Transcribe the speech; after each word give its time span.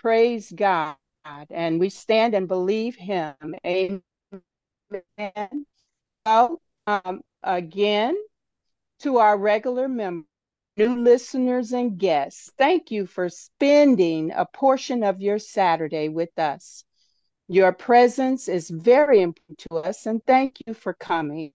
Praise 0.00 0.50
God. 0.50 0.96
And 1.50 1.78
we 1.78 1.90
stand 1.90 2.34
and 2.34 2.48
believe 2.48 2.96
him. 2.96 3.34
Amen. 3.66 4.02
Well, 6.24 6.60
um, 6.86 7.20
again, 7.42 8.16
to 9.00 9.18
our 9.18 9.36
regular 9.36 9.88
members, 9.88 10.24
new 10.78 10.96
listeners, 10.96 11.72
and 11.72 11.98
guests, 11.98 12.50
thank 12.56 12.90
you 12.90 13.06
for 13.06 13.28
spending 13.28 14.32
a 14.32 14.46
portion 14.46 15.02
of 15.02 15.20
your 15.20 15.38
Saturday 15.38 16.08
with 16.08 16.38
us. 16.38 16.84
Your 17.48 17.72
presence 17.72 18.48
is 18.48 18.70
very 18.70 19.20
important 19.20 19.58
to 19.70 19.76
us, 19.76 20.06
and 20.06 20.24
thank 20.24 20.58
you 20.66 20.72
for 20.72 20.94
coming. 20.94 21.52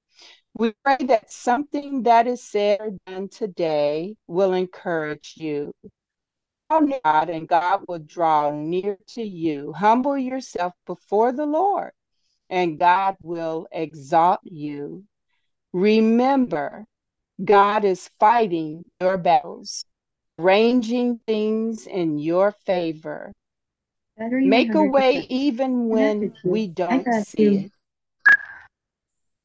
We 0.54 0.74
pray 0.84 0.98
that 1.08 1.32
something 1.32 2.04
that 2.04 2.28
is 2.28 2.44
said 2.44 2.80
or 2.80 2.92
done 3.08 3.30
today 3.30 4.16
will 4.28 4.54
encourage 4.54 5.34
you. 5.38 5.74
God, 6.70 7.30
and 7.30 7.48
God 7.48 7.82
will 7.88 8.00
draw 8.00 8.52
near 8.52 8.98
to 9.10 9.24
you. 9.24 9.74
Humble 9.74 10.18
yourself 10.18 10.74
before 10.86 11.32
the 11.32 11.46
Lord, 11.46 11.92
and 12.50 12.80
God 12.80 13.18
will 13.22 13.68
exalt 13.72 14.40
you. 14.44 15.04
Remember, 15.74 16.86
God 17.44 17.86
is 17.86 18.10
fighting 18.20 18.84
your 19.00 19.18
battles, 19.18 19.86
arranging 20.40 21.20
things 21.28 21.86
in 21.86 22.18
your 22.18 22.54
favor. 22.66 23.32
Make 24.18 24.74
a 24.74 24.84
way 24.84 25.26
even 25.30 25.90
when 25.90 26.34
we 26.44 26.68
don't 26.68 27.14
see 27.14 27.58
it. 27.58 27.72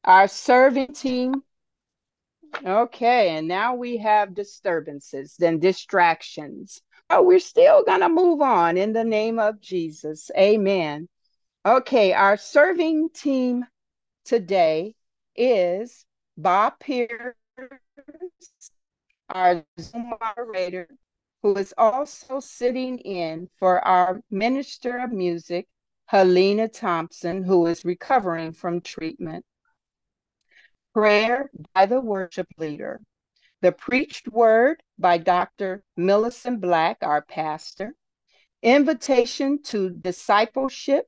Our 0.03 0.27
serving 0.27 0.93
team. 0.93 1.43
Okay, 2.65 3.29
and 3.29 3.47
now 3.47 3.75
we 3.75 3.97
have 3.97 4.33
disturbances, 4.33 5.35
then 5.37 5.59
distractions. 5.59 6.81
But 7.11 7.25
we're 7.25 7.39
still 7.39 7.83
going 7.83 7.99
to 7.99 8.07
move 8.07 8.39
on 8.39 8.77
in 8.77 8.93
the 8.93 9.03
name 9.03 9.37
of 9.37 9.59
Jesus. 9.59 10.31
Amen. 10.37 11.09
Okay, 11.65 12.13
our 12.13 12.37
serving 12.37 13.09
team 13.09 13.65
today 14.23 14.95
is 15.35 16.05
Bob 16.37 16.79
Pierce, 16.79 17.35
our 19.27 19.65
Zoom 19.77 20.13
moderator, 20.21 20.87
who 21.43 21.53
is 21.57 21.73
also 21.77 22.39
sitting 22.39 22.99
in 22.99 23.49
for 23.59 23.85
our 23.85 24.21
Minister 24.31 24.97
of 24.99 25.11
Music, 25.11 25.67
Helena 26.05 26.69
Thompson, 26.69 27.43
who 27.43 27.65
is 27.65 27.83
recovering 27.83 28.53
from 28.53 28.79
treatment. 28.79 29.43
Prayer 30.93 31.51
by 31.75 31.87
the 31.87 31.99
worship 31.99 32.47
leader. 32.57 33.01
The 33.61 33.73
preached 33.73 34.29
word 34.29 34.81
by 35.01 35.17
Dr. 35.17 35.83
Millicent 35.97 36.61
Black, 36.61 36.99
our 37.01 37.23
pastor. 37.23 37.95
Invitation 38.61 39.63
to 39.63 39.89
discipleship, 39.89 41.07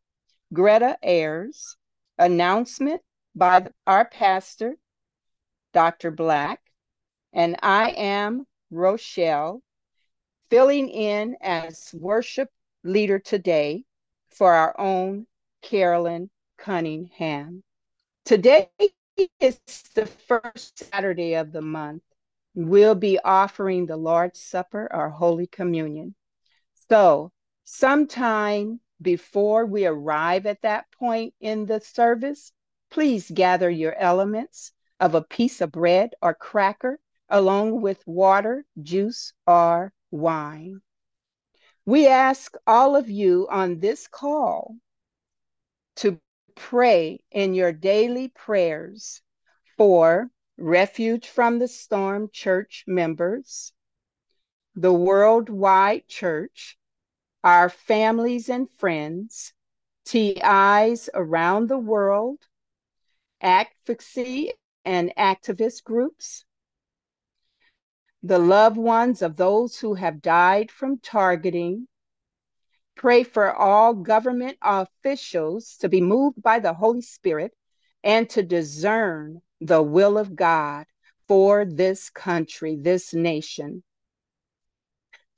Greta 0.52 0.97
Ayers. 1.03 1.77
Announcement 2.17 3.02
by 3.35 3.67
our 3.88 4.05
pastor, 4.05 4.75
Dr. 5.73 6.11
Black. 6.11 6.59
And 7.31 7.55
I 7.61 7.91
am 7.91 8.45
Rochelle, 8.72 9.61
filling 10.50 10.89
in 10.89 11.38
as 11.41 11.89
worship 11.94 12.50
leader 12.83 13.19
today 13.19 13.83
for 14.30 14.53
our 14.53 14.80
own 14.80 15.28
Carolyn 15.61 16.30
Cunningham. 16.57 17.63
Today 18.25 18.69
is 19.39 19.59
the 19.95 20.05
first 20.05 20.80
Saturday 20.80 21.35
of 21.35 21.52
the 21.52 21.61
month. 21.61 22.03
We'll 22.56 22.96
be 22.96 23.20
offering 23.20 23.86
the 23.86 23.98
Lord's 23.98 24.40
Supper 24.40 24.88
or 24.92 25.09
Holy 25.09 25.48
Communion. 25.48 26.16
So, 26.90 27.32
sometime 27.64 28.80
before 29.02 29.66
we 29.66 29.86
arrive 29.86 30.46
at 30.46 30.62
that 30.62 30.86
point 30.92 31.34
in 31.40 31.66
the 31.66 31.80
service, 31.80 32.52
please 32.92 33.30
gather 33.30 33.70
your 33.70 33.96
elements 33.96 34.72
of 35.00 35.16
a 35.16 35.24
piece 35.24 35.62
of 35.62 35.72
bread 35.72 36.12
or 36.22 36.34
cracker 36.34 37.00
along 37.28 37.81
with 37.81 38.06
water, 38.06 38.66
juice, 38.81 39.34
or 39.47 39.92
wine. 40.12 40.81
We 41.86 42.08
ask 42.08 42.53
all 42.68 42.96
of 42.96 43.09
you 43.09 43.47
on 43.50 43.80
this 43.80 44.08
call 44.08 44.75
to 45.97 46.19
pray 46.56 47.24
in 47.31 47.56
your 47.56 47.74
daily 47.74 48.30
prayers 48.30 49.22
for 49.78 50.30
Refuge 50.58 51.28
from 51.28 51.59
the 51.59 51.68
Storm 51.68 52.30
church 52.31 52.84
members, 52.88 53.74
the 54.75 54.94
worldwide 54.94 56.08
church, 56.08 56.78
our 57.44 57.69
families 57.69 58.50
and 58.50 58.69
friends, 58.72 59.53
TIs 60.06 61.09
around 61.13 61.69
the 61.69 61.78
world, 61.78 62.40
advocacy 63.42 64.53
and 64.86 65.12
activist 65.18 65.84
groups, 65.84 66.46
the 68.22 68.40
loved 68.40 68.78
ones 68.78 69.22
of 69.22 69.36
those 69.36 69.80
who 69.80 69.96
have 69.96 70.22
died 70.22 70.72
from 70.72 71.00
targeting, 71.00 71.88
Pray 72.96 73.24
for 73.24 73.53
all 73.53 73.94
government 73.96 74.58
officials 74.62 75.78
to 75.78 75.90
be 75.90 76.00
moved 76.00 76.42
by 76.42 76.59
the 76.59 76.74
Holy 76.74 77.02
Spirit 77.02 77.53
and 78.03 78.30
to 78.30 78.44
discern 78.44 79.42
the 79.66 79.81
will 79.81 80.18
of 80.18 80.35
God 80.35 80.85
for 81.28 81.66
this 81.66 82.09
country, 82.09 82.75
this 82.75 83.13
nation. 83.13 83.84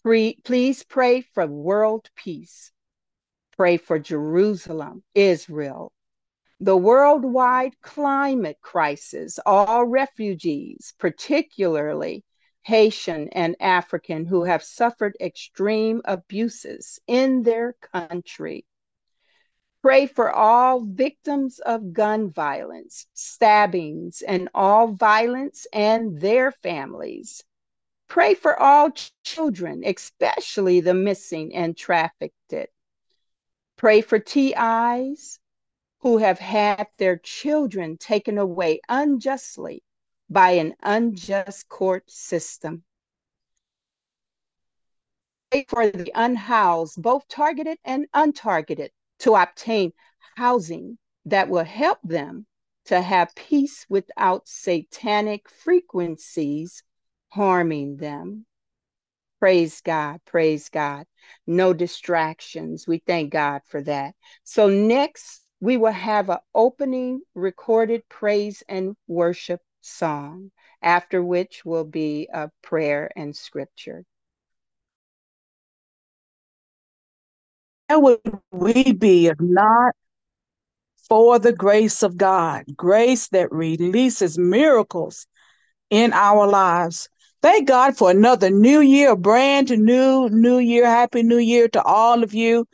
Please 0.03 0.83
pray 0.83 1.21
for 1.21 1.47
world 1.47 2.09
peace. 2.15 2.71
Pray 3.55 3.77
for 3.77 3.99
Jerusalem, 3.99 5.03
Israel, 5.13 5.93
the 6.59 6.75
worldwide 6.75 7.79
climate 7.81 8.57
crisis, 8.61 9.39
all 9.45 9.85
refugees, 9.85 10.93
particularly 10.97 12.23
Haitian, 12.63 13.29
and 13.29 13.55
African 13.59 14.25
who 14.25 14.43
have 14.43 14.63
suffered 14.63 15.15
extreme 15.21 16.01
abuses 16.03 16.99
in 17.07 17.43
their 17.43 17.75
country. 17.93 18.65
Pray 19.85 20.07
for 20.07 20.31
all 20.31 20.79
victims 20.79 21.59
of 21.59 21.93
gun 21.93 22.31
violence, 22.31 23.05
stabbings, 23.13 24.23
and 24.23 24.49
all 24.55 24.87
violence 24.87 25.67
and 25.71 26.19
their 26.19 26.51
families. 26.51 27.43
Pray 28.07 28.33
for 28.33 28.59
all 28.59 28.89
ch- 28.89 29.11
children, 29.21 29.83
especially 29.85 30.79
the 30.79 30.95
missing 30.95 31.53
and 31.53 31.77
trafficked. 31.77 32.55
Pray 33.77 34.01
for 34.01 34.17
TIs 34.17 35.39
who 35.99 36.17
have 36.17 36.39
had 36.39 36.87
their 36.97 37.17
children 37.17 37.97
taken 37.97 38.39
away 38.39 38.81
unjustly 38.89 39.83
by 40.31 40.53
an 40.53 40.73
unjust 40.81 41.69
court 41.69 42.09
system. 42.09 42.83
Pray 45.51 45.63
for 45.69 45.91
the 45.91 46.11
unhoused, 46.15 46.99
both 46.99 47.27
targeted 47.27 47.77
and 47.85 48.07
untargeted, 48.15 48.89
to 49.19 49.35
obtain 49.35 49.93
housing 50.35 50.97
that 51.25 51.49
will 51.49 51.63
help 51.63 51.99
them 52.03 52.45
to 52.85 53.01
have 53.01 53.35
peace 53.35 53.85
without 53.89 54.47
satanic 54.47 55.49
frequencies 55.49 56.83
harming 57.29 57.97
them. 57.97 58.45
Praise 59.39 59.81
God, 59.81 60.21
praise 60.25 60.69
God. 60.69 61.05
No 61.45 61.73
distractions. 61.73 62.87
We 62.87 62.99
thank 62.99 63.31
God 63.31 63.61
for 63.65 63.81
that. 63.83 64.15
So, 64.43 64.69
next, 64.69 65.41
we 65.59 65.77
will 65.77 65.91
have 65.91 66.29
an 66.29 66.39
opening 66.53 67.21
recorded 67.33 68.07
praise 68.07 68.63
and 68.69 68.95
worship 69.07 69.61
song, 69.81 70.51
after 70.81 71.23
which 71.23 71.65
will 71.65 71.83
be 71.83 72.29
a 72.31 72.49
prayer 72.61 73.11
and 73.15 73.35
scripture. 73.35 74.03
Where 77.87 77.99
would 77.99 78.19
we 78.51 78.93
be 78.93 79.27
if 79.27 79.39
not 79.39 79.93
for 81.07 81.37
the 81.37 81.53
grace 81.53 82.01
of 82.01 82.17
God? 82.17 82.65
Grace 82.75 83.27
that 83.27 83.51
releases 83.51 84.39
miracles 84.39 85.27
in 85.91 86.11
our 86.13 86.47
lives. 86.47 87.09
Thank 87.43 87.67
God 87.67 87.95
for 87.95 88.09
another 88.09 88.49
new 88.49 88.79
year, 88.79 89.15
brand 89.15 89.69
new 89.69 90.29
new 90.29 90.57
year. 90.57 90.87
Happy 90.87 91.21
New 91.21 91.37
Year 91.37 91.67
to 91.69 91.83
all 91.83 92.23
of 92.23 92.33
you. 92.33 92.65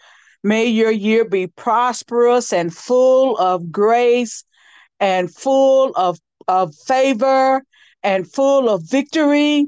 May 0.43 0.67
your 0.67 0.91
year 0.91 1.25
be 1.25 1.47
prosperous 1.47 2.53
and 2.53 2.73
full 2.73 3.37
of 3.37 3.69
grace 3.69 4.45
and 5.01 5.33
full 5.33 5.91
of 5.97 6.19
of 6.47 6.73
favor 6.73 7.61
and 8.01 8.31
full 8.31 8.69
of 8.69 8.89
victory 8.89 9.67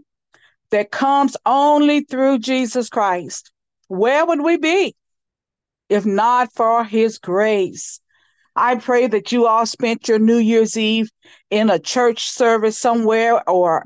that 0.71 0.89
comes 0.89 1.35
only 1.45 2.01
through 2.01 2.39
Jesus 2.39 2.87
Christ. 2.87 3.51
Where 3.89 4.25
would 4.25 4.41
we 4.41 4.57
be 4.57 4.95
if 5.93 6.05
not 6.05 6.51
for 6.53 6.83
his 6.83 7.17
grace? 7.17 7.99
I 8.55 8.75
pray 8.75 9.07
that 9.07 9.31
you 9.31 9.47
all 9.47 9.65
spent 9.65 10.07
your 10.07 10.19
New 10.19 10.37
Year's 10.37 10.77
Eve 10.77 11.09
in 11.49 11.69
a 11.69 11.79
church 11.79 12.29
service 12.29 12.77
somewhere 12.77 13.47
or 13.49 13.85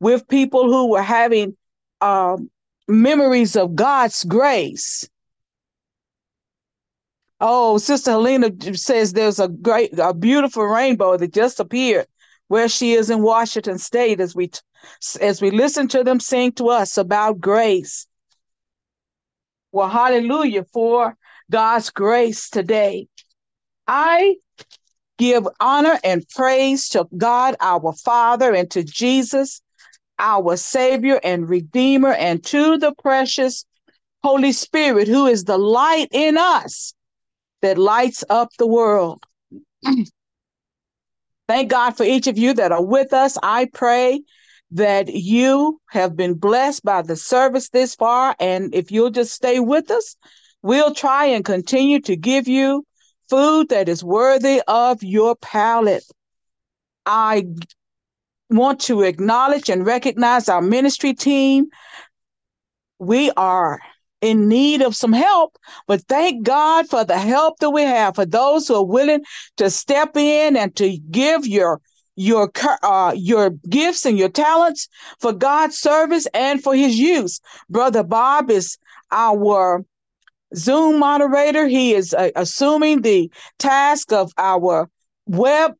with 0.00 0.28
people 0.28 0.70
who 0.70 0.90
were 0.90 1.02
having 1.02 1.56
um, 2.00 2.50
memories 2.86 3.56
of 3.56 3.74
God's 3.74 4.24
grace 4.24 5.08
Oh, 7.40 7.78
Sister 7.78 8.12
Helena 8.12 8.50
says 8.74 9.12
there's 9.12 9.38
a 9.38 9.48
great, 9.48 9.98
a 9.98 10.14
beautiful 10.14 10.64
rainbow 10.64 11.16
that 11.18 11.34
just 11.34 11.60
appeared 11.60 12.06
where 12.48 12.68
she 12.70 12.92
is 12.94 13.10
in 13.10 13.22
Washington 13.22 13.78
State 13.78 14.20
as 14.20 14.34
we 14.34 14.50
as 15.20 15.42
we 15.42 15.50
listen 15.50 15.88
to 15.88 16.04
them 16.04 16.20
sing 16.20 16.52
to 16.52 16.68
us 16.70 16.96
about 16.96 17.40
grace. 17.40 18.06
Well, 19.72 19.90
hallelujah 19.90 20.64
for 20.72 21.16
God's 21.50 21.90
grace 21.90 22.50
today. 22.50 23.08
I 23.86 24.36
give 25.18 25.46
honor 25.60 25.98
and 26.02 26.26
praise 26.28 26.88
to 26.90 27.06
God 27.16 27.56
our 27.60 27.92
Father 27.92 28.54
and 28.54 28.70
to 28.72 28.82
Jesus, 28.82 29.60
our 30.18 30.56
Savior 30.56 31.20
and 31.22 31.48
Redeemer, 31.48 32.12
and 32.12 32.44
to 32.46 32.78
the 32.78 32.94
precious 32.94 33.64
Holy 34.22 34.52
Spirit, 34.52 35.06
who 35.06 35.26
is 35.26 35.44
the 35.44 35.58
light 35.58 36.08
in 36.10 36.38
us 36.38 36.94
that 37.62 37.78
lights 37.78 38.24
up 38.28 38.48
the 38.58 38.66
world. 38.66 39.22
Thank 41.48 41.70
God 41.70 41.96
for 41.96 42.04
each 42.04 42.26
of 42.26 42.38
you 42.38 42.54
that 42.54 42.72
are 42.72 42.84
with 42.84 43.12
us. 43.12 43.36
I 43.42 43.68
pray 43.72 44.22
that 44.70 45.08
you 45.08 45.80
have 45.90 46.16
been 46.16 46.34
blessed 46.34 46.82
by 46.84 47.02
the 47.02 47.16
service 47.16 47.68
this 47.68 47.94
far. 47.94 48.34
And 48.40 48.74
if 48.74 48.90
you'll 48.90 49.10
just 49.10 49.32
stay 49.32 49.60
with 49.60 49.90
us, 49.90 50.16
we'll 50.64 50.94
try 50.94 51.26
and 51.26 51.44
continue 51.44 52.00
to 52.00 52.16
give 52.16 52.48
you 52.48 52.82
food 53.28 53.68
that 53.68 53.86
is 53.86 54.02
worthy 54.02 54.62
of 54.66 55.02
your 55.02 55.36
palate. 55.36 56.04
I 57.04 57.48
want 58.48 58.80
to 58.82 59.02
acknowledge 59.02 59.68
and 59.68 59.84
recognize 59.84 60.48
our 60.48 60.62
ministry 60.62 61.12
team. 61.12 61.66
We 62.98 63.30
are 63.32 63.78
in 64.22 64.48
need 64.48 64.80
of 64.80 64.96
some 64.96 65.12
help, 65.12 65.58
but 65.86 66.00
thank 66.08 66.46
God 66.46 66.88
for 66.88 67.04
the 67.04 67.18
help 67.18 67.58
that 67.58 67.68
we 67.68 67.82
have 67.82 68.14
for 68.14 68.24
those 68.24 68.66
who 68.66 68.76
are 68.76 68.86
willing 68.86 69.22
to 69.58 69.68
step 69.68 70.16
in 70.16 70.56
and 70.56 70.74
to 70.76 70.96
give 71.10 71.46
your 71.46 71.82
your 72.16 72.50
uh, 72.82 73.12
your 73.14 73.50
gifts 73.68 74.06
and 74.06 74.16
your 74.16 74.30
talents 74.30 74.88
for 75.20 75.34
God's 75.34 75.76
service 75.76 76.26
and 76.32 76.62
for 76.62 76.74
His 76.74 76.98
use. 76.98 77.42
Brother 77.68 78.02
Bob 78.02 78.50
is 78.50 78.78
our 79.10 79.84
Zoom 80.54 80.98
moderator. 80.98 81.66
He 81.66 81.94
is 81.94 82.14
uh, 82.14 82.30
assuming 82.36 83.02
the 83.02 83.30
task 83.58 84.12
of 84.12 84.32
our 84.38 84.88
web 85.26 85.74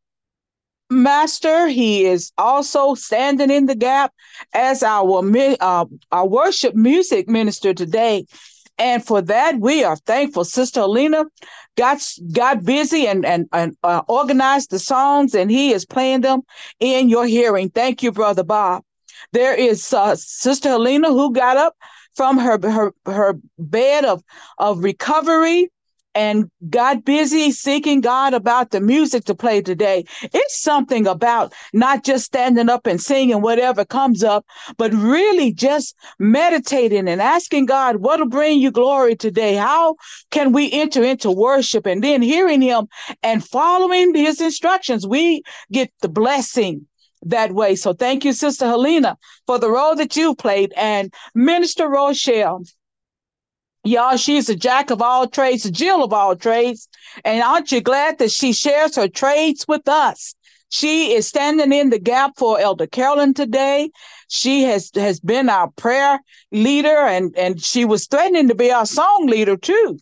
master. 0.90 1.68
He 1.68 2.04
is 2.04 2.32
also 2.38 2.94
standing 2.94 3.50
in 3.50 3.66
the 3.66 3.74
gap 3.74 4.12
as 4.52 4.82
our 4.82 5.22
uh, 5.60 5.84
our 6.12 6.26
worship 6.26 6.74
music 6.74 7.28
minister 7.28 7.74
today. 7.74 8.26
And 8.76 9.04
for 9.04 9.22
that, 9.22 9.60
we 9.60 9.84
are 9.84 9.96
thankful. 9.96 10.44
Sister 10.44 10.80
Helena 10.80 11.24
got 11.76 12.02
got 12.32 12.64
busy 12.64 13.06
and 13.06 13.24
and, 13.24 13.48
and 13.52 13.76
uh, 13.84 14.02
organized 14.08 14.70
the 14.70 14.78
songs, 14.78 15.34
and 15.34 15.50
he 15.50 15.72
is 15.72 15.86
playing 15.86 16.22
them 16.22 16.42
in 16.80 17.08
your 17.08 17.26
hearing. 17.26 17.70
Thank 17.70 18.02
you, 18.02 18.10
Brother 18.10 18.42
Bob. 18.44 18.82
There 19.32 19.54
is 19.54 19.92
uh, 19.92 20.16
Sister 20.16 20.70
Helena 20.70 21.08
who 21.08 21.32
got 21.32 21.56
up 21.56 21.76
from 22.14 22.38
her 22.38 22.58
her 22.62 22.92
her 23.06 23.38
bed 23.58 24.04
of 24.04 24.22
of 24.58 24.82
recovery 24.82 25.68
and 26.14 26.48
got 26.70 27.04
busy 27.04 27.50
seeking 27.50 28.00
God 28.00 28.34
about 28.34 28.70
the 28.70 28.80
music 28.80 29.24
to 29.24 29.34
play 29.34 29.60
today. 29.60 30.04
It's 30.22 30.62
something 30.62 31.06
about 31.06 31.52
not 31.72 32.04
just 32.04 32.24
standing 32.24 32.68
up 32.68 32.86
and 32.86 33.00
singing 33.00 33.40
whatever 33.42 33.84
comes 33.84 34.22
up, 34.22 34.46
but 34.76 34.92
really 34.94 35.52
just 35.52 35.96
meditating 36.18 37.08
and 37.08 37.20
asking 37.20 37.66
God, 37.66 37.96
what'll 37.96 38.28
bring 38.28 38.60
you 38.60 38.70
glory 38.70 39.16
today? 39.16 39.56
How 39.56 39.96
can 40.30 40.52
we 40.52 40.70
enter 40.70 41.02
into 41.02 41.30
worship 41.30 41.86
and 41.86 42.02
then 42.02 42.22
hearing 42.22 42.62
Him 42.62 42.86
and 43.22 43.44
following 43.44 44.14
His 44.14 44.40
instructions? 44.40 45.06
We 45.06 45.42
get 45.72 45.92
the 46.00 46.08
blessing 46.08 46.86
that 47.26 47.52
way. 47.52 47.76
So 47.76 47.92
thank 47.92 48.24
you, 48.24 48.32
Sister 48.32 48.66
Helena, 48.66 49.16
for 49.46 49.58
the 49.58 49.70
role 49.70 49.94
that 49.96 50.16
you've 50.16 50.38
played 50.38 50.72
and 50.76 51.12
Minister 51.34 51.88
Rochelle. 51.88 52.64
Y'all, 53.84 54.16
she's 54.16 54.48
a 54.48 54.56
jack 54.56 54.90
of 54.90 55.02
all 55.02 55.28
trades, 55.28 55.66
a 55.66 55.70
Jill 55.70 56.02
of 56.02 56.12
all 56.12 56.34
trades. 56.36 56.88
And 57.24 57.42
aren't 57.42 57.70
you 57.70 57.82
glad 57.82 58.18
that 58.18 58.30
she 58.30 58.52
shares 58.52 58.96
her 58.96 59.08
trades 59.08 59.66
with 59.68 59.86
us? 59.88 60.34
She 60.70 61.12
is 61.12 61.28
standing 61.28 61.72
in 61.72 61.90
the 61.90 61.98
gap 61.98 62.32
for 62.36 62.58
Elder 62.58 62.86
Carolyn 62.86 63.34
today. 63.34 63.90
She 64.28 64.62
has 64.62 64.90
has 64.94 65.20
been 65.20 65.48
our 65.48 65.70
prayer 65.72 66.18
leader 66.50 66.96
and 66.96 67.36
and 67.36 67.62
she 67.62 67.84
was 67.84 68.06
threatening 68.06 68.48
to 68.48 68.54
be 68.54 68.72
our 68.72 68.86
song 68.86 69.26
leader 69.26 69.56
too 69.56 69.98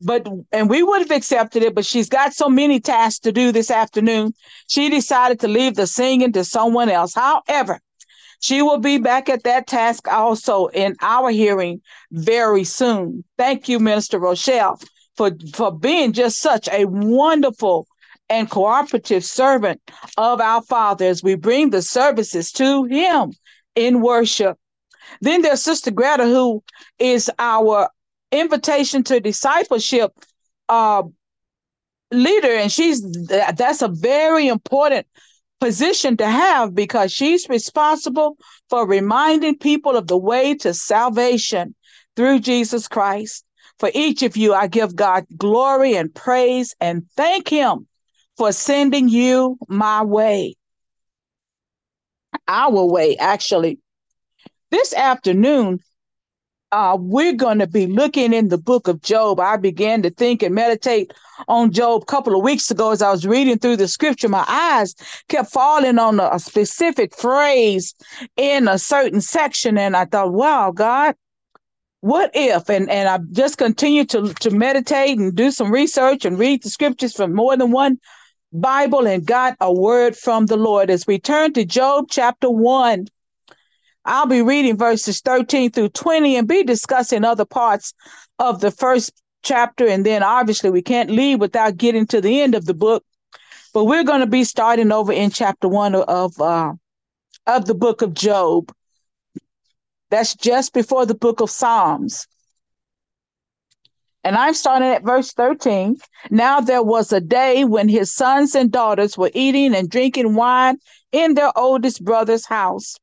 but 0.00 0.26
and 0.52 0.68
we 0.68 0.82
would 0.82 1.00
have 1.00 1.10
accepted 1.10 1.62
it, 1.62 1.74
but 1.74 1.86
she's 1.86 2.08
got 2.08 2.34
so 2.34 2.48
many 2.48 2.80
tasks 2.80 3.20
to 3.20 3.32
do 3.32 3.52
this 3.52 3.70
afternoon. 3.70 4.34
She 4.68 4.88
decided 4.90 5.40
to 5.40 5.48
leave 5.48 5.74
the 5.74 5.86
singing 5.86 6.32
to 6.32 6.44
someone 6.44 6.88
else. 6.88 7.14
However, 7.14 7.80
she 8.40 8.62
will 8.62 8.78
be 8.78 8.98
back 8.98 9.28
at 9.28 9.44
that 9.44 9.66
task 9.66 10.06
also 10.08 10.66
in 10.66 10.96
our 11.00 11.30
hearing 11.30 11.80
very 12.12 12.64
soon. 12.64 13.24
Thank 13.38 13.68
you, 13.68 13.78
Minister 13.78 14.18
Rochelle, 14.18 14.78
for, 15.16 15.30
for 15.54 15.72
being 15.72 16.12
just 16.12 16.40
such 16.40 16.68
a 16.68 16.84
wonderful 16.84 17.86
and 18.28 18.50
cooperative 18.50 19.24
servant 19.24 19.80
of 20.18 20.40
our 20.40 20.62
Father 20.62 21.06
as 21.06 21.22
we 21.22 21.34
bring 21.34 21.70
the 21.70 21.82
services 21.82 22.52
to 22.52 22.84
Him 22.84 23.32
in 23.74 24.00
worship. 24.00 24.58
Then 25.20 25.42
there's 25.42 25.62
Sister 25.62 25.90
Greta, 25.90 26.24
who 26.24 26.62
is 26.98 27.30
our 27.38 27.88
invitation 28.40 29.02
to 29.04 29.20
discipleship 29.20 30.12
uh, 30.68 31.02
leader, 32.10 32.52
and 32.52 32.70
she's 32.70 33.02
that's 33.26 33.82
a 33.82 33.88
very 33.88 34.48
important 34.48 35.06
position 35.60 36.16
to 36.18 36.26
have 36.26 36.74
because 36.74 37.12
she's 37.12 37.48
responsible 37.48 38.36
for 38.68 38.86
reminding 38.86 39.58
people 39.58 39.96
of 39.96 40.06
the 40.06 40.18
way 40.18 40.54
to 40.54 40.74
salvation 40.74 41.74
through 42.14 42.40
Jesus 42.40 42.88
Christ. 42.88 43.44
For 43.78 43.90
each 43.94 44.22
of 44.22 44.36
you, 44.36 44.54
I 44.54 44.68
give 44.68 44.96
God 44.96 45.26
glory 45.36 45.96
and 45.96 46.14
praise 46.14 46.74
and 46.80 47.04
thank 47.16 47.48
Him 47.48 47.86
for 48.36 48.52
sending 48.52 49.08
you 49.08 49.58
my 49.68 50.02
way. 50.02 50.54
Our 52.48 52.84
way, 52.84 53.16
actually. 53.16 53.78
This 54.70 54.94
afternoon, 54.94 55.80
uh, 56.72 56.96
we're 56.98 57.32
going 57.32 57.58
to 57.58 57.66
be 57.66 57.86
looking 57.86 58.32
in 58.32 58.48
the 58.48 58.58
book 58.58 58.88
of 58.88 59.02
Job. 59.02 59.38
I 59.38 59.56
began 59.56 60.02
to 60.02 60.10
think 60.10 60.42
and 60.42 60.54
meditate 60.54 61.12
on 61.48 61.72
Job 61.72 62.02
a 62.02 62.06
couple 62.06 62.36
of 62.36 62.42
weeks 62.42 62.70
ago 62.70 62.90
as 62.90 63.02
I 63.02 63.10
was 63.10 63.26
reading 63.26 63.58
through 63.58 63.76
the 63.76 63.88
scripture. 63.88 64.28
My 64.28 64.44
eyes 64.48 64.94
kept 65.28 65.52
falling 65.52 65.98
on 65.98 66.18
a, 66.18 66.38
specific 66.38 67.16
phrase 67.16 67.94
in 68.36 68.68
a 68.68 68.78
certain 68.78 69.20
section, 69.20 69.78
and 69.78 69.96
I 69.96 70.04
thought, 70.04 70.32
wow, 70.32 70.70
God, 70.70 71.14
what 72.00 72.30
if? 72.34 72.68
And 72.68 72.90
and 72.90 73.08
I 73.08 73.18
just 73.32 73.58
continued 73.58 74.10
to 74.10 74.32
to 74.34 74.50
meditate 74.50 75.18
and 75.18 75.34
do 75.34 75.50
some 75.50 75.72
research 75.72 76.24
and 76.24 76.38
read 76.38 76.62
the 76.62 76.70
scriptures 76.70 77.14
from 77.14 77.34
more 77.34 77.56
than 77.56 77.70
one 77.70 77.98
Bible 78.52 79.06
and 79.06 79.26
got 79.26 79.56
a 79.60 79.72
word 79.72 80.16
from 80.16 80.46
the 80.46 80.56
Lord 80.56 80.90
as 80.90 81.06
we 81.06 81.18
turn 81.18 81.52
to 81.54 81.64
Job 81.64 82.06
chapter 82.10 82.50
1 82.50 83.08
I'll 84.06 84.26
be 84.26 84.40
reading 84.40 84.76
verses 84.76 85.20
13 85.20 85.72
through 85.72 85.88
20 85.88 86.36
and 86.36 86.46
be 86.46 86.62
discussing 86.62 87.24
other 87.24 87.44
parts 87.44 87.92
of 88.38 88.60
the 88.60 88.70
first 88.70 89.12
chapter. 89.42 89.86
And 89.86 90.06
then 90.06 90.22
obviously 90.22 90.70
we 90.70 90.80
can't 90.80 91.10
leave 91.10 91.40
without 91.40 91.76
getting 91.76 92.06
to 92.06 92.20
the 92.20 92.40
end 92.40 92.54
of 92.54 92.66
the 92.66 92.74
book. 92.74 93.04
But 93.74 93.84
we're 93.84 94.04
going 94.04 94.20
to 94.20 94.26
be 94.26 94.44
starting 94.44 94.92
over 94.92 95.12
in 95.12 95.30
chapter 95.30 95.68
one 95.68 95.94
of 95.94 96.40
uh, 96.40 96.72
of 97.46 97.66
the 97.66 97.74
book 97.74 98.00
of 98.00 98.14
Job. 98.14 98.72
That's 100.10 100.34
just 100.34 100.72
before 100.72 101.04
the 101.04 101.14
book 101.14 101.40
of 101.40 101.50
Psalms. 101.50 102.26
And 104.22 104.34
I'm 104.36 104.54
starting 104.54 104.88
at 104.88 105.04
verse 105.04 105.32
13. 105.32 105.96
Now 106.30 106.60
there 106.60 106.82
was 106.82 107.12
a 107.12 107.20
day 107.20 107.64
when 107.64 107.88
his 107.88 108.12
sons 108.12 108.54
and 108.54 108.72
daughters 108.72 109.18
were 109.18 109.30
eating 109.34 109.74
and 109.74 109.90
drinking 109.90 110.34
wine 110.34 110.78
in 111.12 111.34
their 111.34 111.56
oldest 111.56 112.04
brother's 112.04 112.46
house. 112.46 112.96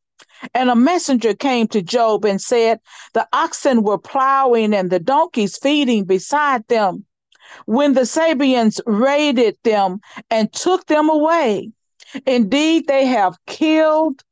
And 0.54 0.70
a 0.70 0.76
messenger 0.76 1.34
came 1.34 1.68
to 1.70 1.82
Job 1.82 2.26
and 2.26 2.42
said, 2.42 2.80
The 3.14 3.28
oxen 3.34 3.84
were 3.84 3.98
plowing 3.98 4.74
and 4.74 4.90
the 4.90 5.00
donkeys 5.00 5.58
feeding 5.58 6.06
beside 6.06 6.68
them 6.68 7.06
when 7.66 7.94
the 7.94 8.06
Sabeans 8.06 8.82
raided 8.86 9.58
them 9.64 10.00
and 10.30 10.52
took 10.52 10.86
them 10.88 11.10
away. 11.10 11.72
Indeed, 12.26 12.88
they 12.88 13.06
have 13.06 13.38
killed 13.46 14.24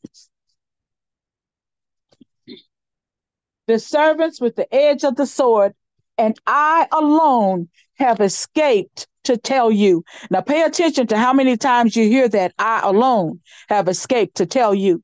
the 3.68 3.80
servants 3.80 4.42
with 4.42 4.56
the 4.56 4.74
edge 4.74 5.04
of 5.04 5.16
the 5.16 5.26
sword, 5.26 5.74
and 6.18 6.38
I 6.46 6.88
alone 6.92 7.70
have 7.96 8.20
escaped 8.20 9.08
to 9.24 9.38
tell 9.38 9.72
you. 9.72 10.04
Now, 10.30 10.42
pay 10.42 10.64
attention 10.64 11.08
to 11.08 11.18
how 11.18 11.34
many 11.34 11.58
times 11.58 11.96
you 11.96 12.08
hear 12.08 12.28
that 12.30 12.54
I 12.60 12.82
alone 12.84 13.40
have 13.70 13.88
escaped 13.88 14.36
to 14.38 14.46
tell 14.46 14.74
you. 14.74 15.04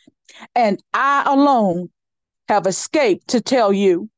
And 0.55 0.81
I 0.93 1.23
alone 1.25 1.89
have 2.49 2.67
escaped 2.67 3.27
to 3.29 3.41
tell 3.41 3.71
you. 3.71 4.09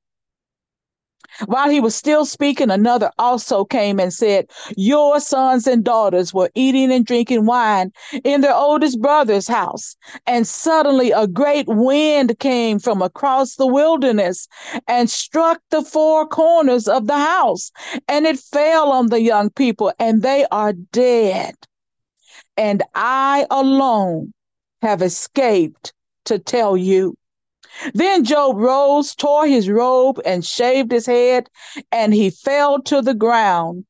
While 1.48 1.70
he 1.70 1.79
was 1.79 1.96
still 1.96 2.25
speaking, 2.25 2.70
another 2.70 3.12
also 3.17 3.65
came 3.65 4.00
and 4.00 4.13
said, 4.13 4.51
Your 4.77 5.20
sons 5.20 5.65
and 5.65 5.84
daughters 5.84 6.32
were 6.32 6.51
eating 6.53 6.91
and 6.91 7.03
drinking 7.03 7.48
wine 7.48 7.91
in 8.24 8.41
their 8.41 8.53
oldest 8.53 9.01
brother's 9.01 9.48
house. 9.48 9.96
And 10.27 10.46
suddenly 10.46 11.12
a 11.12 11.25
great 11.25 11.67
wind 11.67 12.38
came 12.38 12.77
from 12.77 13.01
across 13.01 13.55
the 13.55 13.65
wilderness 13.65 14.48
and 14.88 15.10
struck 15.10 15.60
the 15.72 15.82
four 15.82 16.27
corners 16.27 16.88
of 16.88 17.08
the 17.08 17.17
house, 17.17 17.72
and 18.08 18.27
it 18.27 18.38
fell 18.38 18.91
on 18.91 19.08
the 19.08 19.22
young 19.22 19.50
people, 19.50 19.91
and 19.98 20.22
they 20.22 20.46
are 20.51 20.74
dead. 20.74 21.55
And 22.58 22.84
I 22.93 23.48
alone 23.50 24.34
have 24.84 25.01
escaped 25.01 25.93
to 26.25 26.39
tell 26.39 26.75
you. 26.77 27.15
Then 27.94 28.24
Job 28.24 28.58
rose, 28.58 29.15
tore 29.15 29.48
his 29.48 29.70
robe, 29.70 30.20
and 30.25 30.46
shaved 30.46 30.92
his 30.92 31.06
head, 31.06 31.50
and 31.92 32.13
he 32.13 32.30
fell 32.30 32.82
to 32.84 33.01
the 33.01 33.15
ground 33.15 33.86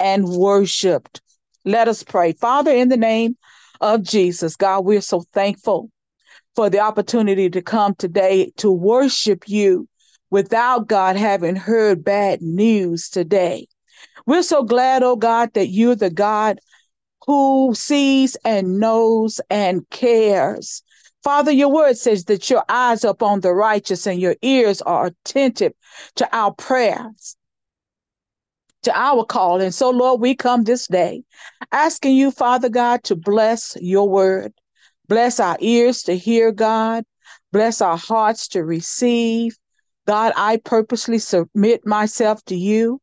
and 0.00 0.28
worshiped. 0.28 1.20
Let 1.64 1.88
us 1.88 2.02
pray. 2.02 2.32
Father, 2.32 2.70
in 2.70 2.88
the 2.88 2.96
name 2.96 3.36
of 3.80 4.02
Jesus, 4.02 4.56
God, 4.56 4.84
we're 4.84 5.00
so 5.00 5.22
thankful 5.32 5.90
for 6.54 6.70
the 6.70 6.80
opportunity 6.80 7.50
to 7.50 7.60
come 7.60 7.94
today 7.94 8.52
to 8.56 8.70
worship 8.70 9.48
you 9.48 9.88
without 10.30 10.88
God 10.88 11.16
having 11.16 11.56
heard 11.56 12.02
bad 12.02 12.40
news 12.40 13.08
today. 13.08 13.66
We're 14.26 14.42
so 14.42 14.62
glad, 14.62 15.02
oh 15.02 15.16
God, 15.16 15.52
that 15.54 15.68
you're 15.68 15.94
the 15.94 16.10
God 16.10 16.58
who 17.26 17.74
sees 17.74 18.36
and 18.44 18.78
knows 18.78 19.40
and 19.50 19.88
cares. 19.90 20.82
Father, 21.26 21.50
your 21.50 21.72
word 21.72 21.98
says 21.98 22.26
that 22.26 22.48
your 22.50 22.62
eyes 22.68 23.04
are 23.04 23.10
upon 23.10 23.40
the 23.40 23.52
righteous 23.52 24.06
and 24.06 24.20
your 24.20 24.36
ears 24.42 24.80
are 24.82 25.06
attentive 25.06 25.72
to 26.14 26.28
our 26.30 26.54
prayers, 26.54 27.36
to 28.82 28.96
our 28.96 29.24
call. 29.24 29.60
And 29.60 29.74
so, 29.74 29.90
Lord, 29.90 30.20
we 30.20 30.36
come 30.36 30.62
this 30.62 30.86
day 30.86 31.24
asking 31.72 32.14
you, 32.14 32.30
Father 32.30 32.68
God, 32.68 33.02
to 33.02 33.16
bless 33.16 33.76
your 33.80 34.08
word. 34.08 34.52
Bless 35.08 35.40
our 35.40 35.56
ears 35.58 36.04
to 36.04 36.16
hear, 36.16 36.52
God. 36.52 37.02
Bless 37.50 37.80
our 37.80 37.98
hearts 37.98 38.46
to 38.50 38.64
receive. 38.64 39.58
God, 40.06 40.32
I 40.36 40.58
purposely 40.58 41.18
submit 41.18 41.84
myself 41.84 42.44
to 42.44 42.54
you 42.54 43.00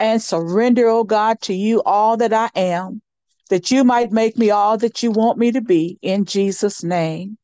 and 0.00 0.20
surrender, 0.20 0.88
oh 0.88 1.04
God, 1.04 1.40
to 1.42 1.54
you 1.54 1.84
all 1.84 2.16
that 2.16 2.32
I 2.32 2.50
am, 2.56 3.00
that 3.48 3.70
you 3.70 3.84
might 3.84 4.10
make 4.10 4.36
me 4.36 4.50
all 4.50 4.76
that 4.78 5.04
you 5.04 5.12
want 5.12 5.38
me 5.38 5.52
to 5.52 5.60
be. 5.60 6.00
In 6.02 6.24
Jesus' 6.24 6.82
name. 6.82 7.36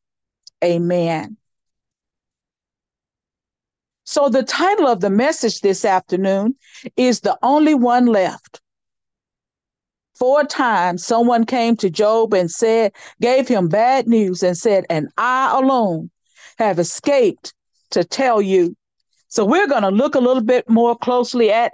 Amen. 0.63 1.37
So, 4.05 4.29
the 4.29 4.43
title 4.43 4.87
of 4.87 5.01
the 5.01 5.09
message 5.09 5.59
this 5.59 5.83
afternoon 5.83 6.55
is 6.95 7.19
The 7.19 7.37
Only 7.43 7.75
One 7.75 8.05
Left. 8.05 8.61
Four 10.15 10.45
times 10.45 11.05
someone 11.05 11.45
came 11.45 11.75
to 11.75 11.89
Job 11.89 12.33
and 12.33 12.49
said, 12.49 12.93
gave 13.21 13.49
him 13.49 13.67
bad 13.67 14.07
news 14.07 14.41
and 14.43 14.57
said, 14.57 14.85
And 14.89 15.09
I 15.17 15.55
alone 15.59 16.09
have 16.57 16.79
escaped 16.79 17.53
to 17.91 18.05
tell 18.05 18.41
you. 18.41 18.77
So, 19.27 19.43
we're 19.43 19.67
going 19.67 19.83
to 19.83 19.89
look 19.89 20.15
a 20.15 20.19
little 20.19 20.41
bit 20.41 20.69
more 20.69 20.97
closely 20.97 21.51
at 21.51 21.73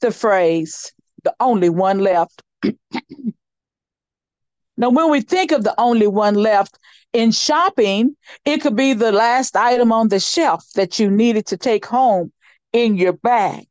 the 0.00 0.10
phrase, 0.10 0.92
the 1.22 1.34
only 1.38 1.68
one 1.68 2.00
left. 2.00 2.42
now, 4.76 4.90
when 4.90 5.08
we 5.08 5.20
think 5.20 5.52
of 5.52 5.62
the 5.62 5.74
only 5.78 6.08
one 6.08 6.34
left, 6.34 6.79
in 7.12 7.32
shopping, 7.32 8.16
it 8.44 8.60
could 8.60 8.76
be 8.76 8.92
the 8.92 9.12
last 9.12 9.56
item 9.56 9.92
on 9.92 10.08
the 10.08 10.20
shelf 10.20 10.64
that 10.74 10.98
you 10.98 11.10
needed 11.10 11.46
to 11.46 11.56
take 11.56 11.84
home 11.86 12.32
in 12.72 12.96
your 12.96 13.12
bag. 13.12 13.66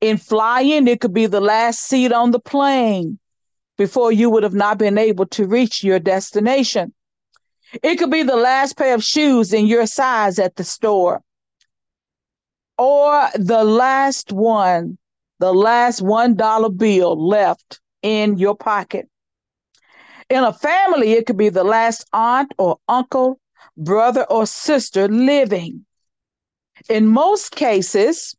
In 0.00 0.16
flying, 0.16 0.88
it 0.88 1.00
could 1.00 1.12
be 1.12 1.26
the 1.26 1.40
last 1.40 1.80
seat 1.80 2.12
on 2.12 2.30
the 2.30 2.40
plane 2.40 3.18
before 3.76 4.10
you 4.12 4.30
would 4.30 4.42
have 4.42 4.54
not 4.54 4.78
been 4.78 4.96
able 4.96 5.26
to 5.26 5.46
reach 5.46 5.84
your 5.84 5.98
destination. 5.98 6.94
It 7.82 7.96
could 7.96 8.10
be 8.10 8.22
the 8.22 8.36
last 8.36 8.76
pair 8.76 8.94
of 8.94 9.04
shoes 9.04 9.52
in 9.52 9.66
your 9.66 9.86
size 9.86 10.38
at 10.38 10.56
the 10.56 10.64
store. 10.64 11.22
Or 12.78 13.28
the 13.34 13.62
last 13.62 14.32
one, 14.32 14.96
the 15.38 15.52
last 15.52 16.00
$1 16.00 16.78
bill 16.78 17.28
left 17.28 17.80
in 18.02 18.38
your 18.38 18.56
pocket. 18.56 19.09
In 20.30 20.44
a 20.44 20.52
family, 20.52 21.14
it 21.14 21.26
could 21.26 21.36
be 21.36 21.48
the 21.48 21.64
last 21.64 22.06
aunt 22.12 22.52
or 22.56 22.78
uncle, 22.86 23.40
brother 23.76 24.24
or 24.30 24.46
sister 24.46 25.08
living. 25.08 25.84
In 26.88 27.08
most 27.08 27.50
cases, 27.50 28.36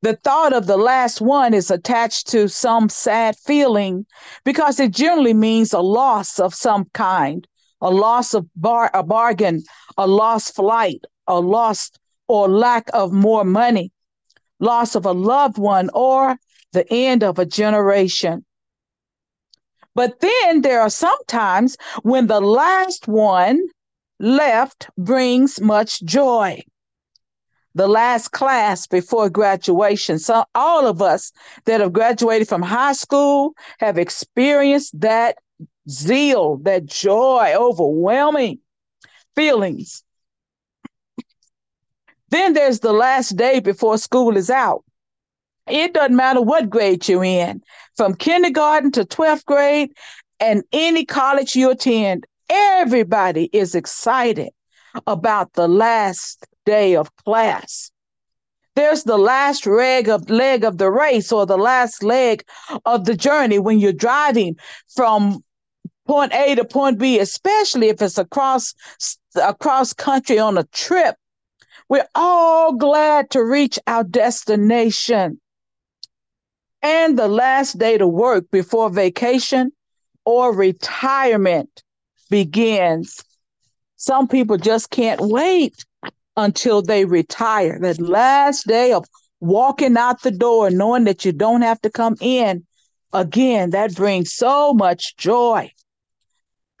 the 0.00 0.16
thought 0.16 0.54
of 0.54 0.66
the 0.66 0.78
last 0.78 1.20
one 1.20 1.52
is 1.52 1.70
attached 1.70 2.28
to 2.28 2.48
some 2.48 2.88
sad 2.88 3.36
feeling 3.36 4.06
because 4.46 4.80
it 4.80 4.92
generally 4.92 5.34
means 5.34 5.74
a 5.74 5.80
loss 5.80 6.40
of 6.40 6.54
some 6.54 6.86
kind, 6.94 7.46
a 7.82 7.90
loss 7.90 8.32
of 8.32 8.46
bar- 8.56 8.90
a 8.94 9.02
bargain, 9.02 9.62
a 9.98 10.06
lost 10.06 10.54
flight, 10.54 11.04
a 11.26 11.38
lost 11.38 11.98
or 12.28 12.48
lack 12.48 12.88
of 12.94 13.12
more 13.12 13.44
money, 13.44 13.92
loss 14.58 14.94
of 14.94 15.04
a 15.04 15.12
loved 15.12 15.58
one, 15.58 15.90
or 15.92 16.38
the 16.72 16.90
end 16.90 17.22
of 17.22 17.38
a 17.38 17.44
generation. 17.44 18.45
But 19.96 20.20
then 20.20 20.60
there 20.60 20.82
are 20.82 20.90
some 20.90 21.16
times 21.26 21.78
when 22.02 22.26
the 22.26 22.40
last 22.40 23.08
one 23.08 23.66
left 24.20 24.90
brings 24.98 25.58
much 25.58 26.02
joy. 26.02 26.62
The 27.74 27.88
last 27.88 28.30
class 28.32 28.86
before 28.86 29.30
graduation. 29.30 30.18
So, 30.18 30.44
all 30.54 30.86
of 30.86 31.00
us 31.00 31.32
that 31.64 31.80
have 31.80 31.94
graduated 31.94 32.46
from 32.46 32.60
high 32.60 32.92
school 32.92 33.54
have 33.78 33.96
experienced 33.96 35.00
that 35.00 35.38
zeal, 35.88 36.58
that 36.58 36.84
joy, 36.84 37.54
overwhelming 37.56 38.58
feelings. 39.34 40.04
Then 42.28 42.52
there's 42.52 42.80
the 42.80 42.92
last 42.92 43.34
day 43.34 43.60
before 43.60 43.96
school 43.96 44.36
is 44.36 44.50
out. 44.50 44.84
It 45.66 45.94
doesn't 45.94 46.16
matter 46.16 46.40
what 46.40 46.70
grade 46.70 47.08
you're 47.08 47.24
in, 47.24 47.62
from 47.96 48.14
kindergarten 48.14 48.92
to 48.92 49.04
12th 49.04 49.44
grade 49.44 49.90
and 50.38 50.62
any 50.72 51.04
college 51.04 51.56
you 51.56 51.70
attend, 51.70 52.26
everybody 52.48 53.50
is 53.52 53.74
excited 53.74 54.50
about 55.06 55.52
the 55.54 55.66
last 55.66 56.46
day 56.64 56.94
of 56.94 57.14
class. 57.16 57.90
There's 58.74 59.04
the 59.04 59.16
last 59.16 59.66
leg 59.66 60.08
of 60.08 60.28
leg 60.28 60.62
of 60.62 60.76
the 60.76 60.90
race 60.90 61.32
or 61.32 61.46
the 61.46 61.56
last 61.56 62.02
leg 62.02 62.44
of 62.84 63.06
the 63.06 63.16
journey 63.16 63.58
when 63.58 63.78
you're 63.78 63.92
driving 63.92 64.56
from 64.94 65.42
point 66.06 66.32
A 66.34 66.54
to 66.54 66.64
point 66.64 66.98
B, 66.98 67.18
especially 67.18 67.88
if 67.88 68.02
it's 68.02 68.18
across 68.18 68.74
across 69.34 69.94
country 69.94 70.38
on 70.38 70.58
a 70.58 70.64
trip. 70.64 71.16
We're 71.88 72.08
all 72.14 72.74
glad 72.74 73.30
to 73.30 73.42
reach 73.42 73.78
our 73.86 74.04
destination 74.04 75.40
and 76.82 77.18
the 77.18 77.28
last 77.28 77.78
day 77.78 77.98
to 77.98 78.06
work 78.06 78.50
before 78.50 78.90
vacation 78.90 79.72
or 80.24 80.54
retirement 80.54 81.82
begins. 82.30 83.22
Some 83.96 84.28
people 84.28 84.58
just 84.58 84.90
can't 84.90 85.20
wait 85.20 85.84
until 86.36 86.82
they 86.82 87.04
retire. 87.04 87.78
That 87.80 88.00
last 88.00 88.66
day 88.66 88.92
of 88.92 89.06
walking 89.40 89.96
out 89.96 90.22
the 90.22 90.30
door, 90.30 90.70
knowing 90.70 91.04
that 91.04 91.24
you 91.24 91.32
don't 91.32 91.62
have 91.62 91.80
to 91.82 91.90
come 91.90 92.16
in 92.20 92.66
again, 93.12 93.70
that 93.70 93.94
brings 93.94 94.32
so 94.32 94.74
much 94.74 95.16
joy. 95.16 95.70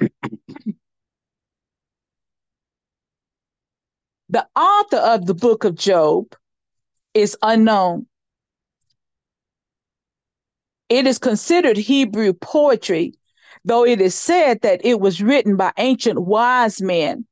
the 4.28 4.46
author 4.54 4.98
of 4.98 5.26
the 5.26 5.34
book 5.34 5.64
of 5.64 5.74
Job 5.74 6.26
is 7.14 7.36
unknown. 7.42 8.06
It 10.88 11.06
is 11.06 11.18
considered 11.18 11.76
Hebrew 11.76 12.32
poetry, 12.32 13.14
though 13.64 13.84
it 13.84 14.00
is 14.00 14.14
said 14.14 14.60
that 14.62 14.80
it 14.84 15.00
was 15.00 15.20
written 15.20 15.56
by 15.56 15.72
ancient 15.76 16.20
wise 16.20 16.80
men. 16.80 17.26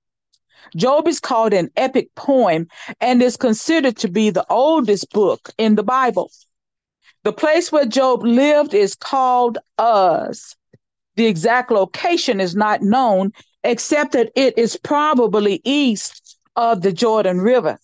Job 0.76 1.06
is 1.06 1.20
called 1.20 1.52
an 1.52 1.70
epic 1.76 2.12
poem 2.16 2.66
and 3.00 3.22
is 3.22 3.36
considered 3.36 3.96
to 3.98 4.08
be 4.08 4.30
the 4.30 4.46
oldest 4.50 5.10
book 5.10 5.50
in 5.56 5.76
the 5.76 5.84
Bible. 5.84 6.32
The 7.22 7.32
place 7.32 7.70
where 7.70 7.86
Job 7.86 8.24
lived 8.24 8.74
is 8.74 8.94
called 8.94 9.58
Uz. 9.80 10.56
The 11.16 11.26
exact 11.26 11.70
location 11.70 12.40
is 12.40 12.56
not 12.56 12.82
known, 12.82 13.32
except 13.62 14.12
that 14.12 14.32
it 14.34 14.58
is 14.58 14.76
probably 14.76 15.60
east 15.64 16.38
of 16.56 16.82
the 16.82 16.92
Jordan 16.92 17.40
River. 17.40 17.78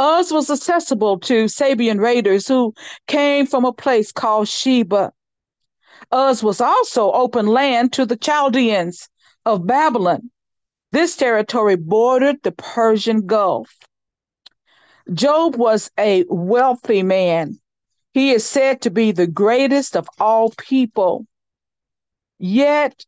Uz 0.00 0.32
was 0.32 0.50
accessible 0.50 1.18
to 1.20 1.44
Sabean 1.44 2.00
raiders 2.00 2.48
who 2.48 2.74
came 3.06 3.46
from 3.46 3.64
a 3.64 3.72
place 3.72 4.10
called 4.10 4.48
Sheba. 4.48 5.12
Uz 6.14 6.42
was 6.42 6.60
also 6.60 7.12
open 7.12 7.46
land 7.46 7.92
to 7.94 8.06
the 8.06 8.16
Chaldeans 8.16 9.08
of 9.44 9.66
Babylon. 9.66 10.30
This 10.92 11.16
territory 11.16 11.76
bordered 11.76 12.42
the 12.42 12.52
Persian 12.52 13.26
Gulf. 13.26 13.74
Job 15.12 15.56
was 15.56 15.90
a 15.98 16.24
wealthy 16.28 17.02
man. 17.02 17.58
He 18.12 18.30
is 18.30 18.44
said 18.46 18.82
to 18.82 18.90
be 18.90 19.12
the 19.12 19.26
greatest 19.26 19.96
of 19.96 20.08
all 20.18 20.50
people. 20.50 21.26
Yet, 22.38 23.04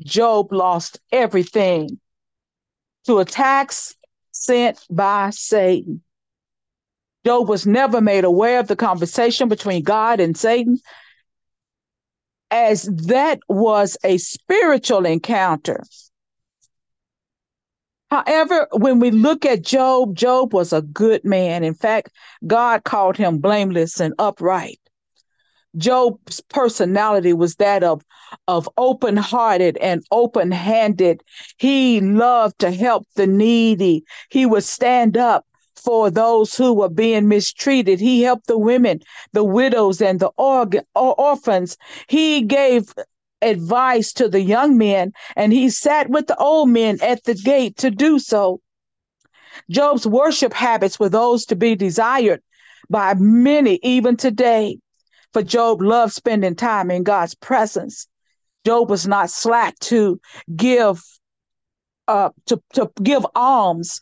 Job 0.00 0.52
lost 0.52 1.00
everything 1.10 2.00
to 3.04 3.18
attacks 3.18 3.94
sent 4.32 4.84
by 4.90 5.30
Satan. 5.30 6.02
Job 7.24 7.48
was 7.48 7.66
never 7.66 8.00
made 8.00 8.24
aware 8.24 8.58
of 8.58 8.66
the 8.66 8.76
conversation 8.76 9.48
between 9.48 9.84
God 9.84 10.18
and 10.18 10.36
Satan, 10.36 10.78
as 12.50 12.82
that 12.82 13.38
was 13.48 13.96
a 14.02 14.18
spiritual 14.18 15.06
encounter. 15.06 15.84
However, 18.10 18.68
when 18.72 18.98
we 18.98 19.10
look 19.10 19.46
at 19.46 19.62
Job, 19.62 20.14
Job 20.14 20.52
was 20.52 20.72
a 20.74 20.82
good 20.82 21.24
man. 21.24 21.64
In 21.64 21.72
fact, 21.72 22.10
God 22.46 22.84
called 22.84 23.16
him 23.16 23.38
blameless 23.38 24.00
and 24.00 24.12
upright. 24.18 24.81
Job's 25.76 26.40
personality 26.40 27.32
was 27.32 27.54
that 27.56 27.82
of, 27.82 28.04
of 28.46 28.68
open 28.76 29.16
hearted 29.16 29.76
and 29.78 30.04
open 30.10 30.50
handed. 30.50 31.22
He 31.56 32.00
loved 32.00 32.58
to 32.58 32.70
help 32.70 33.06
the 33.16 33.26
needy. 33.26 34.04
He 34.30 34.44
would 34.44 34.64
stand 34.64 35.16
up 35.16 35.46
for 35.76 36.10
those 36.10 36.54
who 36.54 36.74
were 36.74 36.88
being 36.88 37.28
mistreated. 37.28 38.00
He 38.00 38.22
helped 38.22 38.46
the 38.46 38.58
women, 38.58 39.00
the 39.32 39.44
widows, 39.44 40.00
and 40.00 40.20
the 40.20 40.30
org- 40.36 40.84
orphans. 40.94 41.76
He 42.08 42.42
gave 42.42 42.92
advice 43.40 44.12
to 44.12 44.28
the 44.28 44.42
young 44.42 44.78
men, 44.78 45.12
and 45.36 45.52
he 45.52 45.70
sat 45.70 46.10
with 46.10 46.26
the 46.26 46.36
old 46.36 46.68
men 46.68 46.98
at 47.02 47.24
the 47.24 47.34
gate 47.34 47.78
to 47.78 47.90
do 47.90 48.18
so. 48.18 48.60
Job's 49.70 50.06
worship 50.06 50.52
habits 50.52 51.00
were 51.00 51.08
those 51.08 51.46
to 51.46 51.56
be 51.56 51.74
desired 51.74 52.42
by 52.90 53.14
many 53.14 53.80
even 53.82 54.16
today 54.16 54.78
for 55.32 55.42
Job 55.42 55.80
loved 55.80 56.12
spending 56.12 56.54
time 56.54 56.90
in 56.90 57.02
God's 57.02 57.34
presence. 57.34 58.06
Job 58.64 58.90
was 58.90 59.06
not 59.06 59.30
slack 59.30 59.78
to 59.80 60.20
give 60.54 61.00
uh, 62.08 62.30
to, 62.46 62.62
to 62.74 62.90
give 63.02 63.24
alms. 63.34 64.00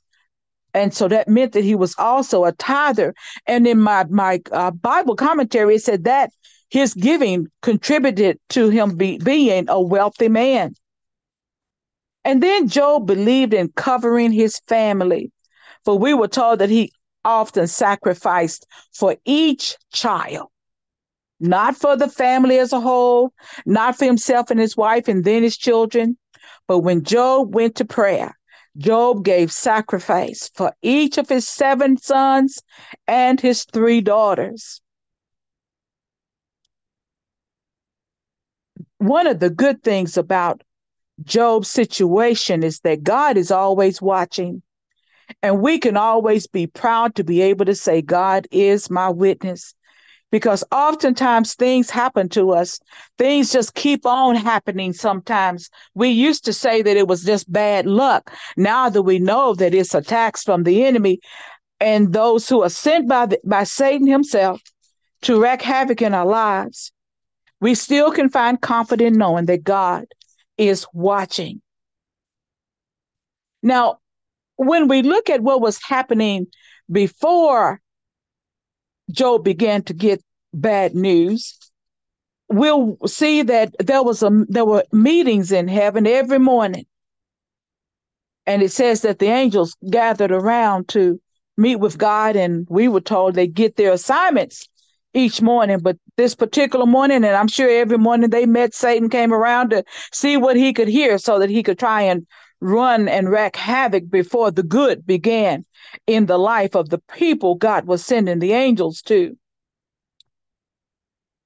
And 0.73 0.95
so 0.95 1.09
that 1.09 1.29
meant 1.29 1.53
that 1.53 1.65
he 1.65 1.75
was 1.75 1.95
also 1.99 2.45
a 2.45 2.53
tither. 2.53 3.15
And 3.47 3.67
in 3.67 3.81
my, 3.81 4.05
my 4.05 4.41
uh, 4.53 4.71
Bible 4.71 5.17
commentary, 5.17 5.77
it 5.77 5.83
said 5.83 6.05
that 6.05 6.31
his 6.71 6.95
giving 6.95 7.49
contributed 7.63 8.39
to 8.51 8.69
him 8.69 8.97
be, 8.97 9.19
being 9.19 9.69
a 9.69 9.81
wealthy 9.81 10.29
man. 10.29 10.75
And 12.25 12.43
then 12.43 12.69
Job 12.69 13.07
believed 13.07 13.55
in 13.55 13.73
covering 13.73 14.31
his 14.31 14.61
family, 14.69 15.33
for 15.85 15.99
we 15.99 16.15
were 16.15 16.29
told 16.29 16.61
that 16.61 16.71
he 16.71 16.93
often 17.25 17.67
sacrificed 17.67 18.67
for 18.93 19.17
each 19.25 19.77
child 19.93 20.50
not 21.41 21.77
for 21.77 21.97
the 21.97 22.09
family 22.09 22.59
as 22.59 22.73
a 22.73 22.81
whole, 22.81 23.33
not 23.65 23.97
for 23.97 24.05
himself 24.05 24.51
and 24.51 24.61
his 24.61 24.77
wife 24.77 25.09
and 25.09 25.25
then 25.25 25.43
his 25.43 25.57
children. 25.57 26.17
But 26.69 26.81
when 26.81 27.03
Job 27.03 27.55
went 27.55 27.77
to 27.77 27.85
prayer, 27.85 28.39
Job 28.77 29.25
gave 29.25 29.51
sacrifice 29.51 30.51
for 30.55 30.73
each 30.83 31.19
of 31.19 31.29
his 31.29 31.49
seven 31.49 31.97
sons 31.97 32.61
and 33.09 33.41
his 33.41 33.65
three 33.65 34.01
daughters. 34.01 34.81
One 38.99 39.27
of 39.27 39.41
the 39.41 39.51
good 39.51 39.83
things 39.83 40.17
about 40.17 40.63
Job's 41.25 41.69
situation 41.69 42.63
is 42.63 42.81
that 42.81 43.03
God 43.03 43.37
is 43.37 43.51
always 43.51 44.01
watching. 44.01 44.63
And 45.43 45.61
we 45.61 45.79
can 45.79 45.97
always 45.97 46.47
be 46.47 46.67
proud 46.67 47.15
to 47.15 47.25
be 47.25 47.41
able 47.41 47.65
to 47.65 47.75
say, 47.75 48.03
God 48.03 48.47
is 48.51 48.91
my 48.91 49.09
witness 49.09 49.75
because 50.31 50.65
oftentimes 50.71 51.55
things 51.55 51.91
happen 51.91 52.29
to 52.31 52.53
us. 52.53 52.79
Things 53.19 53.53
just 53.53 53.75
keep 53.75 54.07
on 54.07 54.37
happening 54.37 54.93
sometimes. 54.93 55.71
We 55.95 56.09
used 56.09 56.45
to 56.45 56.53
say 56.53 56.83
that 56.83 56.97
it 56.97 57.09
was 57.09 57.25
just 57.25 57.53
bad 57.53 57.87
luck. 57.87 58.33
Now 58.57 58.89
that 58.89 59.03
we 59.03 59.19
know 59.19 59.55
that 59.55 59.75
it's 59.75 59.95
attacks 59.95 60.43
from 60.43 60.63
the 60.63 60.85
enemy 60.85 61.21
and 61.81 62.13
those 62.13 62.49
who 62.49 62.63
are 62.63 62.71
sent 62.71 63.09
by, 63.09 63.27
the, 63.27 63.41
by 63.45 63.65
Satan 63.65 64.07
himself 64.07 64.61
to 65.23 65.41
wreak 65.41 65.63
havoc 65.63 66.03
in 66.03 66.15
our 66.15 66.27
lives, 66.27 66.93
we 67.61 67.75
still 67.75 68.11
can 68.11 68.31
find 68.31 68.61
comfort 68.61 69.01
in 69.01 69.15
knowing 69.15 69.47
that 69.47 69.65
God 69.65 70.07
is 70.57 70.87
watching. 70.93 71.61
Now, 73.63 73.99
when 74.57 74.89
we 74.89 75.03
look 75.03 75.29
at 75.29 75.43
what 75.43 75.61
was 75.61 75.83
happening 75.83 76.47
before 76.91 77.81
Job 79.11 79.45
began 79.45 79.83
to 79.85 79.95
get 79.95 80.23
bad 80.53 80.95
news, 80.95 81.59
we'll 82.49 82.97
see 83.07 83.43
that 83.43 83.75
there 83.79 84.03
was 84.03 84.23
a 84.23 84.31
there 84.49 84.65
were 84.65 84.85
meetings 84.93 85.53
in 85.53 85.69
heaven 85.69 86.07
every 86.07 86.39
morning. 86.39 86.87
And 88.47 88.63
it 88.63 88.73
says 88.73 89.03
that 89.03 89.19
the 89.19 89.27
angels 89.27 89.77
gathered 89.91 90.33
around 90.33 90.89
to 90.89 91.21
meet 91.57 91.77
with 91.77 91.99
God, 91.99 92.37
and 92.37 92.67
we 92.69 92.89
were 92.89 93.01
told 93.01 93.35
they 93.35 93.47
get 93.47 93.77
their 93.77 93.93
assignments 93.93 94.69
each 95.15 95.41
morning. 95.41 95.79
But 95.79 95.99
this 96.17 96.35
particular 96.35 96.87
morning, 96.87 97.19
and 97.25 97.37
I'm 97.37 97.49
sure 97.49 97.69
every 97.69 97.99
morning 97.99 98.31
they 98.31 98.47
met, 98.47 98.75
Satan 98.75 99.09
came 99.09 99.33
around 99.33 99.71
to 99.71 99.85
see 100.13 100.37
what 100.37 100.57
he 100.57 100.73
could 100.73 100.89
hear 100.89 101.19
so 101.19 101.39
that 101.39 101.51
he 101.51 101.63
could 101.63 101.79
try 101.79 102.03
and 102.03 102.27
run 102.61 103.09
and 103.09 103.31
wreak 103.31 103.57
havoc 103.57 104.11
before 104.11 104.51
the 104.51 104.63
good 104.63 105.07
began 105.07 105.65
in 106.07 106.27
the 106.27 106.39
life 106.39 106.75
of 106.75 106.89
the 106.91 106.99
people 107.13 107.55
God 107.55 107.87
was 107.87 108.05
sending 108.05 108.39
the 108.39 108.53
angels 108.53 109.03
to. 109.03 109.37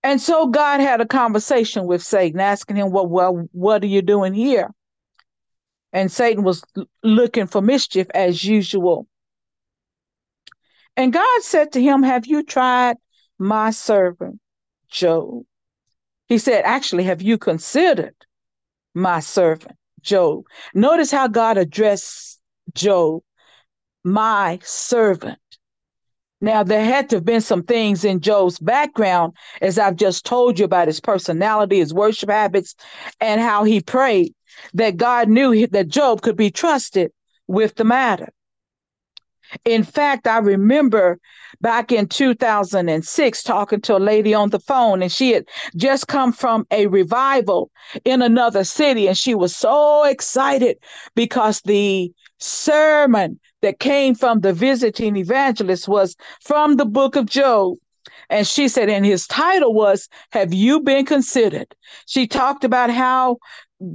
And 0.02 0.20
so 0.20 0.48
God 0.48 0.80
had 0.80 1.00
a 1.00 1.06
conversation 1.06 1.86
with 1.86 2.02
Satan, 2.02 2.40
asking 2.40 2.76
him, 2.76 2.90
Well, 2.90 3.06
well, 3.06 3.48
what 3.52 3.82
are 3.82 3.86
you 3.86 4.02
doing 4.02 4.34
here? 4.34 4.70
And 5.92 6.12
Satan 6.12 6.44
was 6.44 6.62
looking 7.02 7.46
for 7.46 7.62
mischief 7.62 8.08
as 8.14 8.44
usual. 8.44 9.06
And 10.96 11.12
God 11.12 11.42
said 11.42 11.72
to 11.72 11.82
him, 11.82 12.02
Have 12.02 12.26
you 12.26 12.42
tried 12.42 12.96
my 13.38 13.70
servant 13.70 14.40
Job? 14.90 15.44
He 16.26 16.38
said, 16.38 16.64
Actually, 16.64 17.04
have 17.04 17.22
you 17.22 17.38
considered 17.38 18.14
my 18.94 19.20
servant 19.20 19.76
Job? 20.04 20.44
Notice 20.74 21.10
how 21.10 21.26
God 21.26 21.58
addressed 21.58 22.40
Job 22.74 23.22
my 24.04 24.60
servant. 24.62 25.38
Now, 26.40 26.62
there 26.62 26.84
had 26.84 27.08
to 27.08 27.16
have 27.16 27.24
been 27.24 27.40
some 27.40 27.62
things 27.62 28.04
in 28.04 28.20
Job's 28.20 28.58
background, 28.58 29.32
as 29.62 29.78
I've 29.78 29.96
just 29.96 30.26
told 30.26 30.58
you 30.58 30.66
about 30.66 30.88
his 30.88 31.00
personality, 31.00 31.78
his 31.78 31.94
worship 31.94 32.28
habits, 32.28 32.74
and 33.18 33.40
how 33.40 33.64
he 33.64 33.80
prayed, 33.80 34.34
that 34.74 34.98
God 34.98 35.28
knew 35.28 35.66
that 35.68 35.88
Job 35.88 36.20
could 36.20 36.36
be 36.36 36.50
trusted 36.50 37.12
with 37.46 37.76
the 37.76 37.84
matter. 37.84 38.30
In 39.64 39.84
fact, 39.84 40.26
I 40.26 40.38
remember 40.38 41.18
back 41.64 41.90
in 41.90 42.06
2006 42.06 43.42
talking 43.42 43.80
to 43.80 43.96
a 43.96 43.98
lady 43.98 44.34
on 44.34 44.50
the 44.50 44.60
phone, 44.60 45.00
and 45.00 45.10
she 45.10 45.32
had 45.32 45.46
just 45.76 46.08
come 46.08 46.30
from 46.30 46.66
a 46.70 46.86
revival 46.88 47.70
in 48.04 48.20
another 48.20 48.64
city, 48.64 49.08
and 49.08 49.16
she 49.16 49.34
was 49.34 49.56
so 49.56 50.04
excited 50.04 50.76
because 51.14 51.62
the 51.62 52.12
sermon 52.38 53.40
that 53.62 53.78
came 53.78 54.14
from 54.14 54.40
the 54.40 54.52
visiting 54.52 55.16
evangelist 55.16 55.88
was 55.88 56.14
from 56.42 56.76
the 56.76 56.84
book 56.84 57.16
of 57.16 57.24
Job. 57.24 57.78
And 58.28 58.46
she 58.46 58.68
said, 58.68 58.90
and 58.90 59.06
his 59.06 59.26
title 59.26 59.72
was, 59.72 60.10
Have 60.32 60.52
You 60.52 60.80
Been 60.80 61.06
Considered? 61.06 61.74
She 62.04 62.26
talked 62.26 62.64
about 62.64 62.90
how 62.90 63.38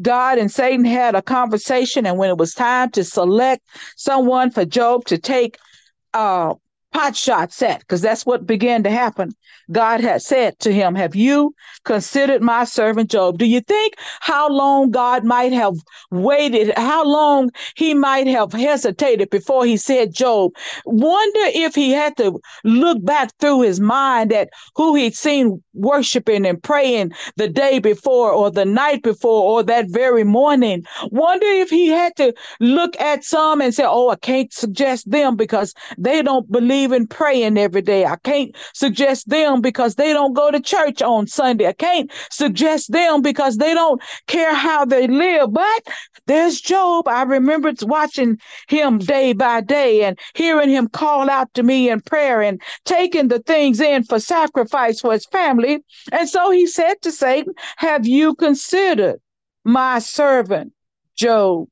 God 0.02 0.40
and 0.40 0.52
Satan 0.52 0.86
had 0.86 1.14
a 1.14 1.22
conversation, 1.22 2.08
and 2.08 2.18
when 2.18 2.32
it 2.32 2.38
was 2.38 2.56
time 2.56 2.90
to 2.92 3.04
select 3.04 3.62
someone 3.96 4.50
for 4.50 4.66
Job 4.66 5.06
to 5.06 5.20
take 5.20 5.60
uh, 6.16 6.56
pot 6.92 7.16
shots 7.16 7.62
at, 7.62 7.80
because 7.80 8.02
that's 8.02 8.26
what 8.26 8.46
began 8.46 8.84
to 8.84 8.90
happen. 8.90 9.32
God 9.72 10.02
had 10.02 10.22
said 10.22 10.58
to 10.60 10.74
him, 10.74 10.96
Have 10.96 11.16
you 11.16 11.54
considered 11.84 12.42
my 12.42 12.64
servant 12.64 13.12
Job? 13.12 13.38
Do 13.38 13.46
you 13.46 13.62
think 13.62 13.94
how 14.20 14.50
long 14.50 14.90
God 14.90 15.24
might 15.24 15.54
have 15.54 15.76
waited, 16.10 16.74
how 16.76 17.06
long 17.06 17.52
he 17.76 17.94
might 17.94 18.28
have 18.28 18.52
hesitated 18.52 19.30
before 19.30 19.66
he 19.66 19.78
said 19.78 20.14
Job? 20.14 20.52
Wonder 20.86 21.42
if 21.46 21.76
he 21.76 21.92
had 21.92 22.18
to 22.18 22.40
look 22.64 23.04
back 23.06 23.32
through 23.40 23.62
his 23.62 23.80
mind 23.80 24.34
at 24.34 24.50
who 24.76 24.96
he'd 24.96 25.16
seen 25.16 25.64
worshiping 25.74 26.46
and 26.46 26.62
praying 26.62 27.12
the 27.36 27.48
day 27.48 27.80
before 27.80 28.32
or 28.32 28.50
the 28.50 28.66
night 28.66 29.04
before 29.04 29.44
or 29.44 29.64
that 29.64 29.86
very 29.90 30.24
morning. 30.24 30.84
Wonder 31.12 31.46
if 31.46 31.70
he 31.70 31.88
had 31.88 32.16
to 32.16 32.34
look 32.60 33.00
at 33.00 33.24
some 33.24 33.62
and 33.62 33.74
say, 33.74 33.84
Oh, 33.86 34.10
I 34.10 34.16
can't 34.16 34.52
suggest 34.52 35.10
them 35.10 35.36
because 35.36 35.74
they 35.98 36.22
don't 36.22 36.52
believe 36.52 36.79
in 36.86 37.08
praying 37.08 37.58
every 37.58 37.82
day. 37.82 38.06
I 38.06 38.16
can't 38.18 38.56
suggest 38.74 39.30
them 39.30 39.62
because 39.62 39.96
they 39.96 40.14
don't 40.14 40.34
go 40.34 40.52
to 40.52 40.60
church 40.60 41.02
on 41.02 41.28
Sunday. 41.28 41.68
I 41.68 41.74
can't 41.74 42.12
suggest 42.32 42.92
them 42.92 43.22
because 43.22 43.58
they 43.58 43.74
don't 43.74 44.02
care 44.28 44.54
how 44.54 44.86
they 44.86 45.08
live. 45.08 45.54
But 45.54 45.88
there's 46.26 46.62
Job. 46.62 47.08
I 47.08 47.24
remember 47.24 47.74
watching 47.84 48.38
him 48.68 49.00
day 49.00 49.34
by 49.34 49.62
day 49.62 50.04
and 50.04 50.18
hearing 50.36 50.70
him 50.70 50.88
call 50.88 51.30
out 51.30 51.54
to 51.56 51.64
me 51.64 51.90
in 51.90 52.02
prayer 52.02 52.42
and 52.42 52.62
taking 52.86 53.28
the 53.28 53.40
things 53.40 53.80
in 53.80 54.04
for 54.04 54.20
sacrifice 54.20 55.00
for 55.00 55.14
his 55.14 55.26
family. 55.26 55.84
And 56.12 56.30
so 56.30 56.52
he 56.52 56.68
said 56.68 57.02
to 57.02 57.12
Satan, 57.12 57.54
Have 57.78 58.06
you 58.06 58.36
considered 58.36 59.20
my 59.64 60.00
servant 60.00 60.74
Job? 61.16 61.68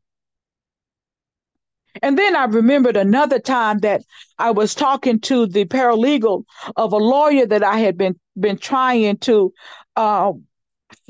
And 2.01 2.17
then 2.17 2.35
I 2.35 2.45
remembered 2.45 2.97
another 2.97 3.39
time 3.39 3.79
that 3.79 4.01
I 4.37 4.51
was 4.51 4.75
talking 4.75 5.19
to 5.21 5.47
the 5.47 5.65
paralegal 5.65 6.43
of 6.75 6.93
a 6.93 6.97
lawyer 6.97 7.45
that 7.45 7.63
I 7.63 7.77
had 7.79 7.97
been 7.97 8.19
been 8.39 8.57
trying 8.57 9.17
to 9.17 9.53
uh, 9.95 10.33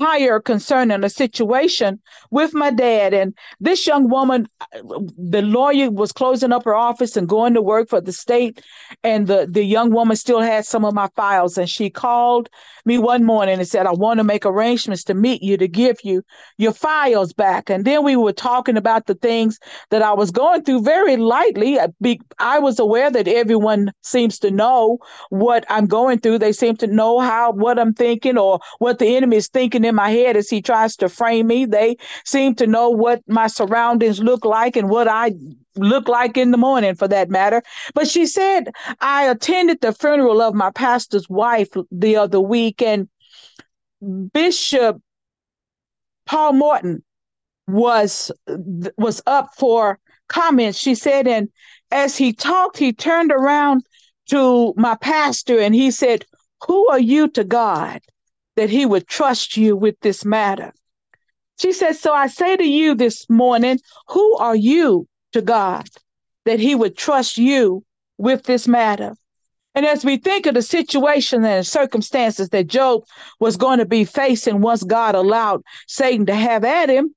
hire 0.00 0.40
concerning 0.40 1.04
a 1.04 1.10
situation 1.10 2.00
with 2.30 2.54
my 2.54 2.70
dad. 2.70 3.14
And 3.14 3.34
this 3.60 3.86
young 3.86 4.08
woman, 4.08 4.48
the 4.82 5.42
lawyer 5.42 5.90
was 5.90 6.12
closing 6.12 6.52
up 6.52 6.64
her 6.64 6.74
office 6.74 7.16
and 7.16 7.28
going 7.28 7.54
to 7.54 7.62
work 7.62 7.88
for 7.88 8.00
the 8.00 8.12
state. 8.12 8.62
And 9.02 9.26
the, 9.26 9.48
the 9.50 9.64
young 9.64 9.90
woman 9.90 10.16
still 10.16 10.40
had 10.40 10.64
some 10.64 10.84
of 10.84 10.94
my 10.94 11.08
files. 11.16 11.58
And 11.58 11.68
she 11.68 11.90
called 11.90 12.48
me 12.84 12.98
one 12.98 13.24
morning 13.24 13.58
and 13.58 13.68
said, 13.68 13.86
I 13.86 13.92
want 13.92 14.18
to 14.18 14.24
make 14.24 14.46
arrangements 14.46 15.04
to 15.04 15.14
meet 15.14 15.42
you 15.42 15.56
to 15.56 15.68
give 15.68 15.98
you 16.04 16.22
your 16.56 16.72
files 16.72 17.32
back. 17.32 17.68
And 17.68 17.84
then 17.84 18.04
we 18.04 18.16
were 18.16 18.32
talking 18.32 18.76
about 18.76 19.06
the 19.06 19.14
things 19.14 19.58
that 19.90 20.02
I 20.02 20.12
was 20.12 20.30
going 20.30 20.64
through 20.64 20.82
very 20.82 21.16
lightly. 21.16 21.78
I 22.38 22.58
was 22.58 22.78
aware 22.78 23.10
that 23.10 23.28
everyone 23.28 23.92
seems 24.02 24.38
to 24.40 24.50
know 24.50 24.98
what 25.30 25.64
I'm 25.68 25.86
going 25.86 26.20
through. 26.20 26.38
They 26.38 26.52
seem 26.52 26.76
to 26.78 26.86
know 26.86 27.18
how 27.20 27.52
what 27.52 27.78
I'm 27.78 27.92
thinking 27.92 28.38
or 28.38 28.60
what 28.78 28.98
the 28.98 29.16
enemy 29.16 29.36
is 29.36 29.48
thinking 29.48 29.84
in 29.88 29.96
my 29.96 30.10
head 30.10 30.36
as 30.36 30.48
he 30.48 30.62
tries 30.62 30.96
to 30.96 31.08
frame 31.08 31.48
me. 31.48 31.64
They 31.64 31.96
seem 32.24 32.54
to 32.56 32.66
know 32.66 32.90
what 32.90 33.22
my 33.26 33.48
surroundings 33.48 34.20
look 34.20 34.44
like 34.44 34.76
and 34.76 34.88
what 34.88 35.08
I 35.08 35.32
look 35.74 36.06
like 36.06 36.36
in 36.36 36.52
the 36.52 36.56
morning 36.56 36.94
for 36.94 37.08
that 37.08 37.30
matter. 37.30 37.62
But 37.94 38.06
she 38.06 38.26
said, 38.26 38.70
I 39.00 39.24
attended 39.24 39.80
the 39.80 39.92
funeral 39.92 40.40
of 40.40 40.54
my 40.54 40.70
pastor's 40.70 41.28
wife 41.28 41.68
the 41.90 42.16
other 42.16 42.40
week, 42.40 42.80
and 42.80 43.08
Bishop 44.32 45.00
Paul 46.26 46.52
Morton 46.52 47.02
was 47.66 48.30
was 48.96 49.22
up 49.26 49.50
for 49.56 49.98
comments. 50.28 50.78
She 50.78 50.94
said, 50.94 51.26
and 51.26 51.48
as 51.90 52.16
he 52.16 52.32
talked, 52.32 52.76
he 52.76 52.92
turned 52.92 53.32
around 53.32 53.82
to 54.28 54.74
my 54.76 54.94
pastor 54.96 55.58
and 55.58 55.74
he 55.74 55.90
said, 55.90 56.24
Who 56.66 56.88
are 56.88 57.00
you 57.00 57.28
to 57.28 57.44
God 57.44 58.00
that 58.58 58.70
he 58.70 58.84
would 58.84 59.06
trust 59.06 59.56
you 59.56 59.76
with 59.76 59.94
this 60.00 60.24
matter? 60.24 60.72
She 61.60 61.72
said, 61.72 61.92
So 61.92 62.12
I 62.12 62.26
say 62.26 62.56
to 62.56 62.64
you 62.64 62.96
this 62.96 63.24
morning, 63.30 63.78
who 64.08 64.36
are 64.36 64.56
you 64.56 65.06
to 65.32 65.40
God 65.40 65.88
that 66.44 66.58
he 66.58 66.74
would 66.74 66.96
trust 66.96 67.38
you 67.38 67.84
with 68.16 68.42
this 68.44 68.66
matter? 68.66 69.14
And 69.76 69.86
as 69.86 70.04
we 70.04 70.16
think 70.16 70.46
of 70.46 70.54
the 70.54 70.62
situation 70.62 71.44
and 71.44 71.64
circumstances 71.64 72.48
that 72.48 72.66
Job 72.66 73.04
was 73.38 73.56
going 73.56 73.78
to 73.78 73.86
be 73.86 74.04
facing 74.04 74.60
once 74.60 74.82
God 74.82 75.14
allowed 75.14 75.62
Satan 75.86 76.26
to 76.26 76.34
have 76.34 76.64
at 76.64 76.88
him, 76.88 77.14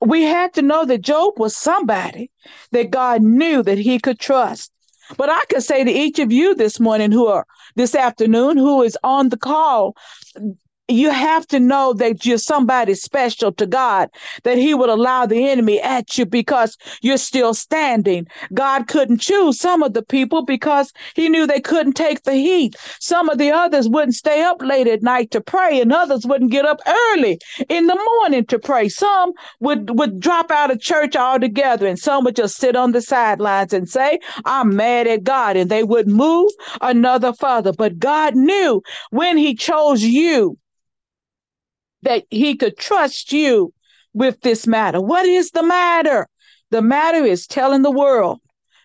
we 0.00 0.22
had 0.22 0.54
to 0.54 0.62
know 0.62 0.84
that 0.84 1.02
Job 1.02 1.36
was 1.36 1.56
somebody 1.56 2.30
that 2.70 2.92
God 2.92 3.22
knew 3.22 3.60
that 3.64 3.78
he 3.78 3.98
could 3.98 4.20
trust. 4.20 4.70
But 5.16 5.30
I 5.30 5.42
could 5.48 5.64
say 5.64 5.82
to 5.82 5.90
each 5.90 6.20
of 6.20 6.30
you 6.30 6.54
this 6.54 6.78
morning 6.78 7.10
who 7.10 7.26
are 7.26 7.44
this 7.74 7.96
afternoon 7.96 8.56
who 8.56 8.82
is 8.82 8.96
on 9.02 9.30
the 9.30 9.36
call, 9.36 9.96
you 10.88 11.10
have 11.10 11.46
to 11.48 11.58
know 11.58 11.92
that 11.94 12.24
you're 12.24 12.38
somebody 12.38 12.94
special 12.94 13.50
to 13.52 13.66
God, 13.66 14.08
that 14.44 14.56
He 14.56 14.72
would 14.72 14.88
allow 14.88 15.26
the 15.26 15.48
enemy 15.48 15.80
at 15.80 16.16
you 16.16 16.24
because 16.24 16.76
you're 17.02 17.18
still 17.18 17.54
standing. 17.54 18.26
God 18.54 18.86
couldn't 18.86 19.20
choose 19.20 19.58
some 19.58 19.82
of 19.82 19.94
the 19.94 20.04
people 20.04 20.44
because 20.44 20.92
He 21.14 21.28
knew 21.28 21.46
they 21.46 21.60
couldn't 21.60 21.94
take 21.94 22.22
the 22.22 22.34
heat. 22.34 22.76
Some 23.00 23.28
of 23.28 23.38
the 23.38 23.50
others 23.50 23.88
wouldn't 23.88 24.14
stay 24.14 24.42
up 24.42 24.62
late 24.62 24.86
at 24.86 25.02
night 25.02 25.32
to 25.32 25.40
pray, 25.40 25.80
and 25.80 25.92
others 25.92 26.24
wouldn't 26.24 26.52
get 26.52 26.64
up 26.64 26.80
early 26.86 27.40
in 27.68 27.88
the 27.88 27.96
morning 27.96 28.46
to 28.46 28.58
pray. 28.58 28.88
Some 28.88 29.32
would, 29.58 29.98
would 29.98 30.20
drop 30.20 30.52
out 30.52 30.70
of 30.70 30.80
church 30.80 31.16
altogether, 31.16 31.88
and 31.88 31.98
some 31.98 32.22
would 32.24 32.36
just 32.36 32.58
sit 32.58 32.76
on 32.76 32.92
the 32.92 33.02
sidelines 33.02 33.72
and 33.72 33.88
say, 33.88 34.20
I'm 34.44 34.76
mad 34.76 35.08
at 35.08 35.24
God, 35.24 35.56
and 35.56 35.68
they 35.68 35.82
would 35.82 36.06
move 36.06 36.52
another 36.80 37.32
further. 37.32 37.72
But 37.72 37.98
God 37.98 38.36
knew 38.36 38.82
when 39.10 39.36
He 39.36 39.56
chose 39.56 40.04
you 40.04 40.56
that 42.02 42.24
he 42.30 42.56
could 42.56 42.76
trust 42.76 43.32
you 43.32 43.72
with 44.12 44.40
this 44.40 44.66
matter. 44.66 45.00
What 45.00 45.26
is 45.26 45.50
the 45.50 45.62
matter? 45.62 46.28
The 46.70 46.82
matter 46.82 47.24
is 47.24 47.46
telling 47.46 47.82
the 47.82 47.90
world 47.90 48.40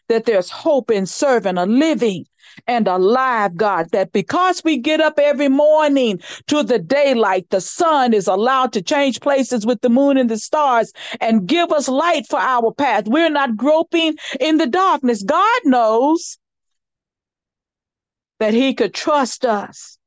that 0.10 0.26
there's 0.26 0.50
hope 0.50 0.92
in 0.92 1.06
serving 1.06 1.58
a 1.58 1.66
living 1.66 2.26
and 2.68 2.88
alive 2.88 3.56
God, 3.56 3.90
that 3.92 4.12
because 4.12 4.64
we 4.64 4.78
get 4.78 5.00
up 5.00 5.18
every 5.18 5.48
morning 5.48 6.20
to 6.48 6.64
the 6.64 6.80
daylight, 6.80 7.50
the 7.50 7.62
sun 7.62 8.14
is 8.14 8.28
allowed 8.28 8.74
to 8.74 8.82
change 8.82 9.22
places 9.22 9.66
with 9.66 9.82
the 9.82 9.90
moon 9.90 10.18
and 10.18 10.30
the 10.30 10.38
stars 10.38 10.92
and 11.20 11.48
give 11.48 11.72
us 11.72 11.88
light 11.88 12.28
for 12.28 12.40
our 12.40 12.74
path. 12.74 13.06
We're 13.08 13.30
not 13.30 13.56
groping 13.56 14.16
in 14.40 14.58
the 14.58 14.68
darkness. 14.68 15.24
God 15.24 15.62
knows 15.64 16.38
that 18.40 18.54
He 18.54 18.74
could 18.74 18.94
trust 18.94 19.46
us 19.46 19.98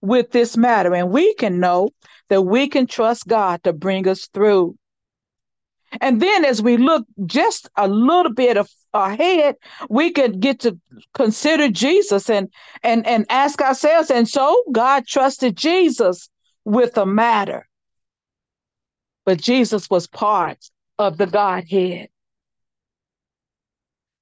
with 0.00 0.30
this 0.30 0.56
matter, 0.56 0.94
and 0.94 1.10
we 1.10 1.34
can 1.34 1.60
know 1.60 1.90
that 2.32 2.40
we 2.40 2.66
can 2.66 2.86
trust 2.86 3.28
God 3.28 3.62
to 3.62 3.74
bring 3.74 4.08
us 4.08 4.26
through. 4.32 4.74
And 6.00 6.18
then 6.22 6.46
as 6.46 6.62
we 6.62 6.78
look 6.78 7.04
just 7.26 7.68
a 7.76 7.86
little 7.86 8.32
bit 8.32 8.56
of 8.56 8.70
ahead, 8.94 9.56
we 9.90 10.12
can 10.12 10.40
get 10.40 10.60
to 10.60 10.78
consider 11.12 11.68
Jesus 11.68 12.30
and 12.30 12.48
and 12.82 13.06
and 13.06 13.26
ask 13.28 13.60
ourselves, 13.60 14.10
and 14.10 14.26
so 14.26 14.64
God 14.72 15.06
trusted 15.06 15.58
Jesus 15.58 16.30
with 16.64 16.96
a 16.96 17.04
matter. 17.04 17.68
But 19.26 19.38
Jesus 19.38 19.90
was 19.90 20.06
part 20.06 20.56
of 20.98 21.18
the 21.18 21.26
Godhead. 21.26 22.08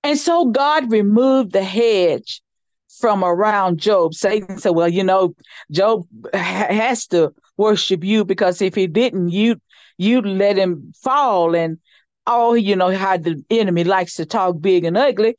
And 0.03 0.19
so 0.19 0.47
God 0.47 0.91
removed 0.91 1.53
the 1.53 1.63
hedge 1.63 2.43
from 3.01 3.25
around 3.25 3.79
Job. 3.79 4.15
Satan 4.15 4.59
said, 4.59 4.71
Well, 4.71 4.89
you 4.89 5.05
know, 5.05 5.35
Job 5.71 6.07
has 6.35 7.07
to 7.09 7.35
worship 7.57 8.05
you 8.05 8.25
because 8.25 8.63
if 8.63 8.75
he 8.75 8.87
didn't, 8.87 9.31
you 9.31 9.61
you 9.99 10.23
let 10.23 10.57
him 10.57 10.93
fall 11.03 11.55
and 11.55 11.79
oh, 12.27 12.55
you 12.55 12.77
know 12.77 12.97
how 12.97 13.17
the 13.17 13.43
enemy 13.51 13.85
likes 13.85 14.15
to 14.17 14.27
talk 14.27 14.61
big 14.61 14.85
and 14.85 14.97
ugly. 14.97 15.37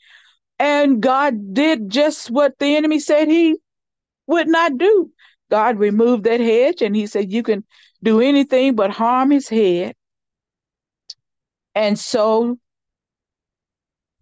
And 0.60 1.02
God 1.02 1.54
did 1.54 1.90
just 1.90 2.30
what 2.30 2.58
the 2.60 2.76
enemy 2.76 3.00
said 3.00 3.28
he 3.28 3.58
would 4.28 4.48
not 4.48 4.78
do. 4.78 5.12
God 5.50 5.80
removed 5.80 6.24
that 6.24 6.40
hedge 6.40 6.82
and 6.82 6.96
he 6.96 7.08
said, 7.08 7.32
You 7.32 7.44
can 7.44 7.64
do 8.04 8.22
anything 8.22 8.76
but 8.76 8.92
harm 8.92 9.32
his 9.32 9.50
head. 9.50 9.96
And 11.76 11.98
so 11.98 12.58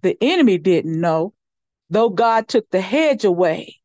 the 0.01 0.17
enemy 0.21 0.57
didn't 0.57 0.99
know, 0.99 1.33
though 1.89 2.09
God 2.09 2.47
took 2.47 2.69
the 2.69 2.81
hedge 2.81 3.25
away, 3.25 3.79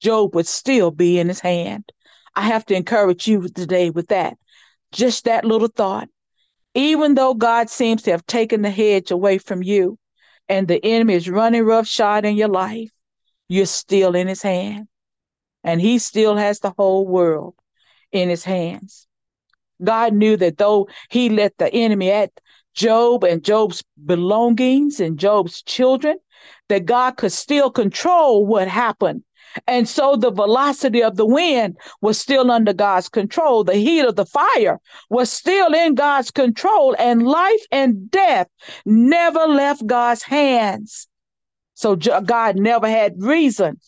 Job 0.00 0.34
would 0.34 0.46
still 0.46 0.90
be 0.90 1.18
in 1.18 1.28
his 1.28 1.40
hand. 1.40 1.90
I 2.34 2.42
have 2.42 2.64
to 2.66 2.74
encourage 2.74 3.26
you 3.26 3.48
today 3.48 3.90
with 3.90 4.08
that. 4.08 4.36
Just 4.92 5.24
that 5.24 5.44
little 5.44 5.68
thought. 5.68 6.08
Even 6.74 7.14
though 7.14 7.34
God 7.34 7.68
seems 7.68 8.02
to 8.02 8.12
have 8.12 8.26
taken 8.26 8.62
the 8.62 8.70
hedge 8.70 9.10
away 9.10 9.38
from 9.38 9.62
you 9.62 9.98
and 10.48 10.68
the 10.68 10.84
enemy 10.84 11.14
is 11.14 11.28
running 11.28 11.64
roughshod 11.64 12.24
in 12.24 12.36
your 12.36 12.48
life, 12.48 12.90
you're 13.48 13.66
still 13.66 14.14
in 14.14 14.28
his 14.28 14.42
hand. 14.42 14.86
And 15.64 15.80
he 15.80 15.98
still 15.98 16.36
has 16.36 16.60
the 16.60 16.72
whole 16.76 17.06
world 17.06 17.54
in 18.12 18.28
his 18.28 18.44
hands. 18.44 19.06
God 19.82 20.12
knew 20.12 20.36
that 20.36 20.58
though 20.58 20.88
he 21.10 21.28
let 21.28 21.56
the 21.58 21.72
enemy 21.72 22.10
at 22.10 22.30
Job 22.78 23.24
and 23.24 23.42
Job's 23.42 23.82
belongings 24.06 25.00
and 25.00 25.18
Job's 25.18 25.62
children, 25.62 26.16
that 26.68 26.86
God 26.86 27.16
could 27.16 27.32
still 27.32 27.72
control 27.72 28.46
what 28.46 28.68
happened. 28.68 29.24
And 29.66 29.88
so 29.88 30.14
the 30.14 30.30
velocity 30.30 31.02
of 31.02 31.16
the 31.16 31.26
wind 31.26 31.76
was 32.02 32.20
still 32.20 32.52
under 32.52 32.72
God's 32.72 33.08
control. 33.08 33.64
The 33.64 33.74
heat 33.74 34.04
of 34.04 34.14
the 34.14 34.26
fire 34.26 34.78
was 35.10 35.28
still 35.28 35.74
in 35.74 35.96
God's 35.96 36.30
control, 36.30 36.94
and 37.00 37.26
life 37.26 37.64
and 37.72 38.08
death 38.12 38.46
never 38.86 39.48
left 39.48 39.84
God's 39.84 40.22
hands. 40.22 41.08
So 41.74 41.96
God 41.96 42.56
never 42.56 42.88
had 42.88 43.14
reason 43.18 43.80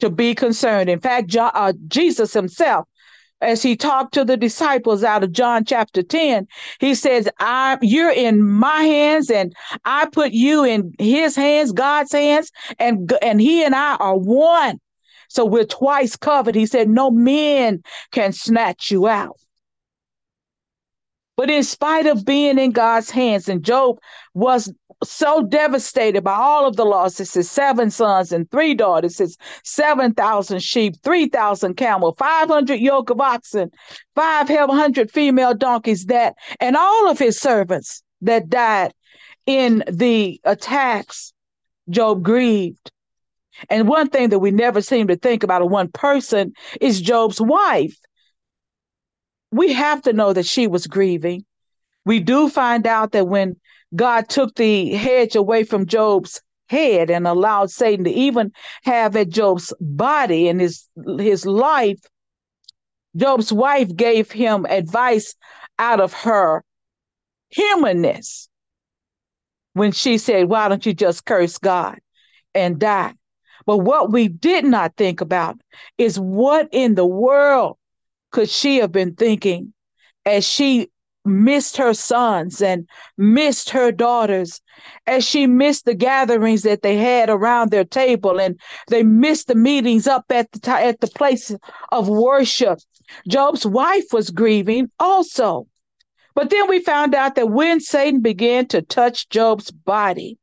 to 0.00 0.10
be 0.10 0.34
concerned. 0.34 0.90
In 0.90 0.98
fact, 0.98 1.36
uh, 1.36 1.74
Jesus 1.86 2.32
himself 2.32 2.88
as 3.42 3.62
he 3.62 3.76
talked 3.76 4.14
to 4.14 4.24
the 4.24 4.36
disciples 4.36 5.02
out 5.04 5.24
of 5.24 5.32
John 5.32 5.64
chapter 5.64 6.02
10, 6.02 6.46
he 6.80 6.94
says, 6.94 7.28
I 7.38 7.76
you're 7.82 8.12
in 8.12 8.42
my 8.42 8.82
hands 8.82 9.30
and 9.30 9.54
I 9.84 10.06
put 10.06 10.32
you 10.32 10.64
in 10.64 10.94
his 10.98 11.36
hands, 11.36 11.72
God's 11.72 12.12
hands, 12.12 12.50
and 12.78 13.12
and 13.20 13.40
he 13.40 13.64
and 13.64 13.74
I 13.74 13.96
are 13.96 14.16
one. 14.16 14.80
So 15.28 15.44
we're 15.44 15.64
twice 15.64 16.16
covered. 16.16 16.54
He 16.54 16.66
said, 16.66 16.88
No 16.88 17.10
men 17.10 17.82
can 18.12 18.32
snatch 18.32 18.90
you 18.90 19.08
out. 19.08 19.38
But 21.36 21.50
in 21.50 21.64
spite 21.64 22.06
of 22.06 22.24
being 22.24 22.58
in 22.58 22.72
God's 22.72 23.10
hands, 23.10 23.48
and 23.48 23.64
Job 23.64 23.98
was 24.34 24.72
so 25.02 25.42
devastated 25.42 26.22
by 26.22 26.34
all 26.34 26.66
of 26.66 26.76
the 26.76 26.84
losses 26.84 27.34
his 27.34 27.50
seven 27.50 27.90
sons 27.90 28.32
and 28.32 28.50
three 28.50 28.74
daughters, 28.74 29.18
his 29.18 29.36
7,000 29.64 30.62
sheep, 30.62 30.96
3,000 31.02 31.74
camel, 31.74 32.14
500 32.18 32.78
yoke 32.78 33.10
of 33.10 33.20
oxen, 33.20 33.70
500 34.14 35.10
female 35.10 35.54
donkeys, 35.54 36.06
that, 36.06 36.34
and 36.60 36.76
all 36.76 37.10
of 37.10 37.18
his 37.18 37.38
servants 37.38 38.02
that 38.20 38.48
died 38.48 38.92
in 39.46 39.82
the 39.90 40.40
attacks. 40.44 41.32
Job 41.90 42.22
grieved. 42.22 42.90
And 43.68 43.88
one 43.88 44.08
thing 44.08 44.30
that 44.30 44.38
we 44.38 44.50
never 44.50 44.80
seem 44.80 45.08
to 45.08 45.16
think 45.16 45.42
about 45.42 45.62
of 45.62 45.70
one 45.70 45.90
person 45.90 46.52
is 46.80 47.00
Job's 47.00 47.40
wife. 47.40 47.96
We 49.50 49.72
have 49.74 50.02
to 50.02 50.12
know 50.12 50.32
that 50.32 50.46
she 50.46 50.66
was 50.66 50.86
grieving. 50.86 51.44
We 52.04 52.20
do 52.20 52.48
find 52.48 52.86
out 52.86 53.12
that 53.12 53.28
when 53.28 53.56
God 53.94 54.28
took 54.28 54.54
the 54.54 54.94
hedge 54.94 55.36
away 55.36 55.64
from 55.64 55.86
Job's 55.86 56.40
head 56.68 57.10
and 57.10 57.26
allowed 57.26 57.70
Satan 57.70 58.04
to 58.04 58.10
even 58.10 58.52
have 58.84 59.14
at 59.16 59.28
Job's 59.28 59.72
body 59.80 60.48
and 60.48 60.60
his 60.60 60.88
his 61.18 61.44
life. 61.44 62.00
Job's 63.14 63.52
wife 63.52 63.94
gave 63.94 64.30
him 64.30 64.64
advice 64.64 65.34
out 65.78 66.00
of 66.00 66.12
her 66.14 66.64
humanness 67.50 68.48
when 69.74 69.92
she 69.92 70.18
said, 70.18 70.48
Why 70.48 70.68
don't 70.68 70.86
you 70.86 70.94
just 70.94 71.24
curse 71.24 71.58
God 71.58 71.98
and 72.54 72.78
die? 72.78 73.14
But 73.66 73.78
what 73.78 74.10
we 74.10 74.28
did 74.28 74.64
not 74.64 74.96
think 74.96 75.20
about 75.20 75.60
is 75.98 76.18
what 76.18 76.68
in 76.72 76.94
the 76.94 77.06
world 77.06 77.76
could 78.30 78.48
she 78.48 78.78
have 78.78 78.92
been 78.92 79.14
thinking 79.14 79.72
as 80.24 80.46
she 80.46 80.88
missed 81.24 81.76
her 81.76 81.94
sons 81.94 82.60
and 82.60 82.88
missed 83.16 83.70
her 83.70 83.92
daughters. 83.92 84.60
As 85.06 85.24
she 85.24 85.46
missed 85.46 85.84
the 85.84 85.94
gatherings 85.94 86.62
that 86.62 86.82
they 86.82 86.96
had 86.96 87.30
around 87.30 87.70
their 87.70 87.84
table 87.84 88.40
and 88.40 88.58
they 88.88 89.02
missed 89.02 89.46
the 89.46 89.54
meetings 89.54 90.06
up 90.06 90.24
at 90.30 90.50
the 90.52 90.58
t- 90.58 90.70
at 90.70 91.00
the 91.00 91.06
place 91.08 91.54
of 91.90 92.08
worship. 92.08 92.78
Job's 93.28 93.66
wife 93.66 94.12
was 94.12 94.30
grieving 94.30 94.90
also. 94.98 95.66
But 96.34 96.50
then 96.50 96.68
we 96.68 96.80
found 96.80 97.14
out 97.14 97.34
that 97.34 97.50
when 97.50 97.80
satan 97.80 98.20
began 98.20 98.66
to 98.68 98.80
touch 98.80 99.28
job's 99.28 99.70
body 99.70 100.38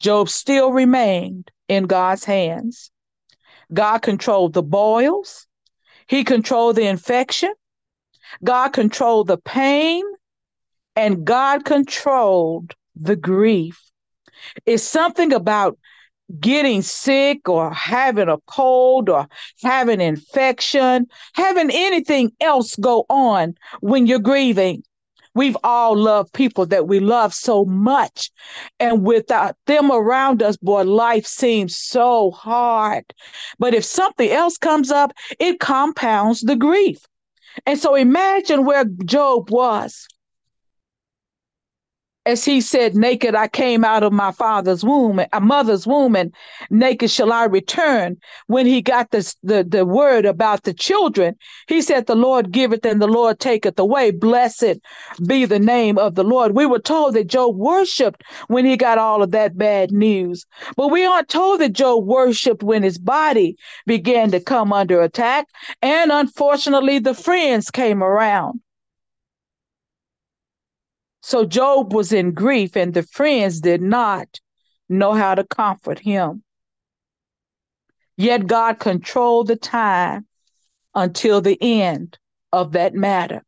job 0.00 0.28
still 0.28 0.72
remained 0.72 1.50
in 1.68 1.84
god's 1.84 2.24
hands. 2.24 2.90
God 3.72 3.98
controlled 3.98 4.52
the 4.52 4.62
boils. 4.62 5.46
He 6.06 6.24
controlled 6.24 6.76
the 6.76 6.86
infection 6.86 7.52
God 8.42 8.70
controlled 8.70 9.28
the 9.28 9.38
pain 9.38 10.04
and 10.96 11.24
God 11.24 11.64
controlled 11.64 12.74
the 12.96 13.16
grief. 13.16 13.80
It's 14.66 14.82
something 14.82 15.32
about 15.32 15.78
getting 16.40 16.82
sick 16.82 17.48
or 17.48 17.72
having 17.72 18.28
a 18.28 18.38
cold 18.46 19.08
or 19.08 19.28
having 19.62 20.00
infection, 20.00 21.06
having 21.34 21.70
anything 21.72 22.32
else 22.40 22.74
go 22.76 23.04
on 23.08 23.54
when 23.80 24.06
you're 24.06 24.18
grieving. 24.18 24.82
We've 25.34 25.56
all 25.64 25.96
loved 25.96 26.32
people 26.32 26.64
that 26.66 26.86
we 26.86 27.00
love 27.00 27.34
so 27.34 27.64
much. 27.64 28.30
And 28.78 29.04
without 29.04 29.56
them 29.66 29.90
around 29.90 30.42
us, 30.42 30.56
boy, 30.56 30.84
life 30.84 31.26
seems 31.26 31.76
so 31.76 32.30
hard. 32.30 33.04
But 33.58 33.74
if 33.74 33.84
something 33.84 34.30
else 34.30 34.56
comes 34.56 34.92
up, 34.92 35.12
it 35.40 35.58
compounds 35.58 36.40
the 36.40 36.54
grief. 36.54 37.04
And 37.66 37.78
so 37.78 37.94
imagine 37.94 38.64
where 38.64 38.84
Job 38.84 39.50
was. 39.50 40.06
As 42.26 42.42
he 42.42 42.62
said, 42.62 42.94
Naked 42.94 43.34
I 43.34 43.48
came 43.48 43.84
out 43.84 44.02
of 44.02 44.10
my 44.10 44.32
father's 44.32 44.82
womb, 44.82 45.20
a 45.30 45.40
mother's 45.42 45.86
womb, 45.86 46.16
and 46.16 46.34
naked 46.70 47.10
shall 47.10 47.30
I 47.30 47.44
return. 47.44 48.16
When 48.46 48.64
he 48.64 48.80
got 48.80 49.10
this, 49.10 49.36
the, 49.42 49.62
the 49.62 49.84
word 49.84 50.24
about 50.24 50.62
the 50.62 50.72
children, 50.72 51.36
he 51.68 51.82
said, 51.82 52.06
The 52.06 52.14
Lord 52.14 52.50
giveth 52.50 52.86
and 52.86 53.02
the 53.02 53.06
Lord 53.06 53.40
taketh 53.40 53.78
away. 53.78 54.10
Blessed 54.10 54.80
be 55.26 55.44
the 55.44 55.58
name 55.58 55.98
of 55.98 56.14
the 56.14 56.24
Lord. 56.24 56.56
We 56.56 56.64
were 56.64 56.78
told 56.78 57.12
that 57.14 57.26
Job 57.26 57.56
worshiped 57.56 58.22
when 58.48 58.64
he 58.64 58.78
got 58.78 58.96
all 58.96 59.22
of 59.22 59.30
that 59.32 59.58
bad 59.58 59.92
news. 59.92 60.46
But 60.76 60.88
we 60.88 61.04
aren't 61.04 61.28
told 61.28 61.60
that 61.60 61.74
Job 61.74 62.06
worshiped 62.06 62.62
when 62.62 62.82
his 62.82 62.96
body 62.96 63.58
began 63.86 64.30
to 64.30 64.40
come 64.40 64.72
under 64.72 65.02
attack. 65.02 65.46
And 65.82 66.10
unfortunately, 66.10 67.00
the 67.00 67.14
friends 67.14 67.70
came 67.70 68.02
around. 68.02 68.60
So 71.34 71.44
Job 71.44 71.92
was 71.92 72.12
in 72.12 72.30
grief, 72.30 72.76
and 72.76 72.94
the 72.94 73.02
friends 73.02 73.60
did 73.60 73.82
not 73.82 74.38
know 74.88 75.14
how 75.14 75.34
to 75.34 75.42
comfort 75.42 75.98
him. 75.98 76.44
Yet 78.16 78.46
God 78.46 78.78
controlled 78.78 79.48
the 79.48 79.56
time 79.56 80.28
until 80.94 81.40
the 81.40 81.58
end 81.60 82.18
of 82.52 82.70
that 82.74 82.94
matter. 82.94 83.42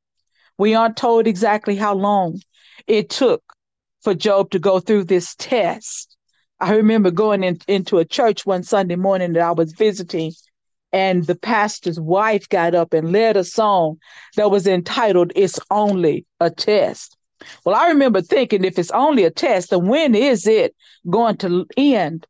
We 0.58 0.74
aren't 0.74 0.96
told 0.96 1.28
exactly 1.28 1.76
how 1.76 1.94
long 1.94 2.40
it 2.88 3.08
took 3.08 3.44
for 4.00 4.14
Job 4.14 4.50
to 4.50 4.58
go 4.58 4.80
through 4.80 5.04
this 5.04 5.36
test. 5.36 6.16
I 6.58 6.74
remember 6.74 7.12
going 7.12 7.44
in, 7.44 7.60
into 7.68 7.98
a 7.98 8.04
church 8.04 8.44
one 8.44 8.64
Sunday 8.64 8.96
morning 8.96 9.34
that 9.34 9.42
I 9.42 9.52
was 9.52 9.70
visiting, 9.74 10.32
and 10.92 11.24
the 11.24 11.36
pastor's 11.36 12.00
wife 12.00 12.48
got 12.48 12.74
up 12.74 12.92
and 12.92 13.12
led 13.12 13.36
a 13.36 13.44
song 13.44 13.98
that 14.34 14.50
was 14.50 14.66
entitled 14.66 15.30
It's 15.36 15.60
Only 15.70 16.26
a 16.40 16.50
Test. 16.50 17.15
Well, 17.64 17.74
I 17.74 17.88
remember 17.88 18.22
thinking 18.22 18.64
if 18.64 18.78
it's 18.78 18.90
only 18.90 19.24
a 19.24 19.30
test, 19.30 19.70
then 19.70 19.86
when 19.86 20.14
is 20.14 20.46
it 20.46 20.74
going 21.08 21.36
to 21.38 21.66
end? 21.76 22.26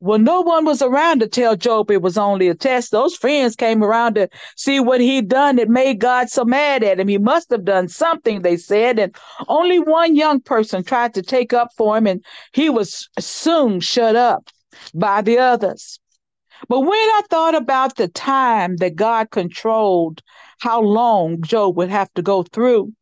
Well, 0.00 0.18
no 0.18 0.42
one 0.42 0.66
was 0.66 0.82
around 0.82 1.20
to 1.20 1.26
tell 1.26 1.56
Job 1.56 1.90
it 1.90 2.02
was 2.02 2.18
only 2.18 2.48
a 2.48 2.54
test. 2.54 2.90
Those 2.90 3.16
friends 3.16 3.56
came 3.56 3.82
around 3.82 4.14
to 4.14 4.28
see 4.54 4.78
what 4.78 5.00
he'd 5.00 5.28
done 5.28 5.56
that 5.56 5.70
made 5.70 6.00
God 6.00 6.28
so 6.28 6.44
mad 6.44 6.84
at 6.84 7.00
him. 7.00 7.08
He 7.08 7.16
must 7.16 7.50
have 7.50 7.64
done 7.64 7.88
something, 7.88 8.42
they 8.42 8.58
said. 8.58 8.98
And 8.98 9.16
only 9.48 9.78
one 9.78 10.14
young 10.14 10.40
person 10.40 10.84
tried 10.84 11.14
to 11.14 11.22
take 11.22 11.54
up 11.54 11.70
for 11.76 11.96
him, 11.96 12.06
and 12.06 12.22
he 12.52 12.68
was 12.68 13.08
soon 13.18 13.80
shut 13.80 14.16
up 14.16 14.50
by 14.94 15.22
the 15.22 15.38
others. 15.38 15.98
But 16.68 16.80
when 16.80 16.92
I 16.92 17.22
thought 17.30 17.54
about 17.54 17.96
the 17.96 18.08
time 18.08 18.76
that 18.76 18.96
God 18.96 19.30
controlled 19.30 20.22
how 20.60 20.82
long 20.82 21.42
Job 21.42 21.76
would 21.78 21.90
have 21.90 22.12
to 22.14 22.22
go 22.22 22.42
through, 22.42 22.92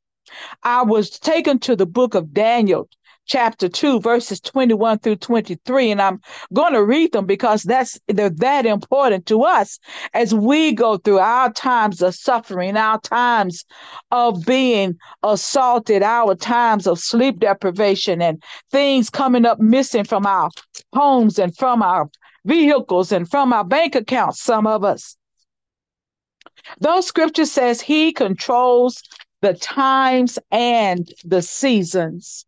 I 0.63 0.83
was 0.83 1.11
taken 1.11 1.59
to 1.61 1.77
the 1.77 1.87
book 1.87 2.15
of 2.15 2.33
Daniel, 2.33 2.89
chapter 3.27 3.71
2 3.71 4.01
verses 4.01 4.39
21 4.39 4.99
through 4.99 5.17
23 5.17 5.91
and 5.93 6.03
i'm 6.03 6.21
going 6.53 6.75
to 6.75 6.85
read 6.85 7.11
them 7.13 7.25
because 7.25 7.63
that's 7.63 7.99
they're 8.07 8.29
that 8.29 8.67
important 8.67 9.25
to 9.25 9.43
us 9.45 9.79
as 10.13 10.35
we 10.35 10.73
go 10.73 10.99
through 10.99 11.19
our 11.19 11.51
times 11.51 12.03
of 12.03 12.15
suffering 12.15 12.77
our 12.77 13.01
times 13.01 13.65
of 14.11 14.45
being 14.45 14.95
assaulted 15.23 16.03
our 16.03 16.35
times 16.35 16.87
of 16.87 16.99
sleep 16.99 17.41
deprivation 17.41 18.21
and 18.21 18.43
things 18.71 19.09
coming 19.09 19.47
up 19.47 19.59
missing 19.59 20.05
from 20.05 20.27
our 20.27 20.51
homes 20.93 21.39
and 21.39 21.57
from 21.57 21.81
our 21.81 22.11
vehicles 22.45 23.13
and 23.13 23.29
from 23.31 23.53
our 23.53 23.65
bank 23.65 23.95
accounts 23.95 24.43
some 24.43 24.67
of 24.67 24.85
us. 24.85 25.17
Those 26.81 27.07
scripture 27.07 27.47
says 27.47 27.81
he 27.81 28.13
controls 28.13 29.03
the 29.45 29.53
times 29.53 30.39
and 30.51 31.13
the 31.23 31.43
seasons. 31.43 32.47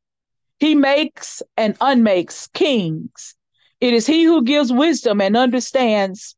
He 0.58 0.74
makes 0.74 1.42
and 1.54 1.76
unmakes 1.78 2.46
kings. 2.54 3.34
It 3.82 3.92
is 3.92 4.06
he 4.06 4.24
who 4.24 4.42
gives 4.42 4.72
wisdom 4.72 5.20
and 5.20 5.36
understands. 5.36 6.36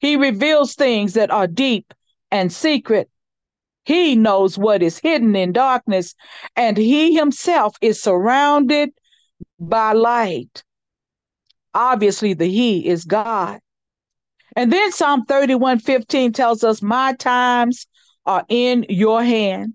He 0.00 0.16
reveals 0.16 0.74
things 0.74 1.14
that 1.14 1.30
are 1.30 1.46
deep 1.46 1.94
and 2.32 2.52
secret. 2.52 3.08
He 3.84 4.16
knows 4.16 4.58
what 4.58 4.82
is 4.82 4.98
hidden 4.98 5.36
in 5.36 5.52
darkness, 5.52 6.16
and 6.56 6.76
he 6.76 7.14
himself 7.14 7.76
is 7.80 8.02
surrounded 8.02 8.90
by 9.60 9.92
light. 9.92 10.64
Obviously, 11.74 12.34
the 12.34 12.46
He 12.48 12.88
is 12.88 13.04
God. 13.04 13.60
And 14.56 14.72
then 14.72 14.90
Psalm 14.90 15.26
31 15.26 15.78
15 15.78 16.32
tells 16.32 16.64
us, 16.64 16.82
My 16.82 17.12
times 17.12 17.86
are 18.26 18.44
in 18.48 18.86
your 18.88 19.22
hand. 19.22 19.74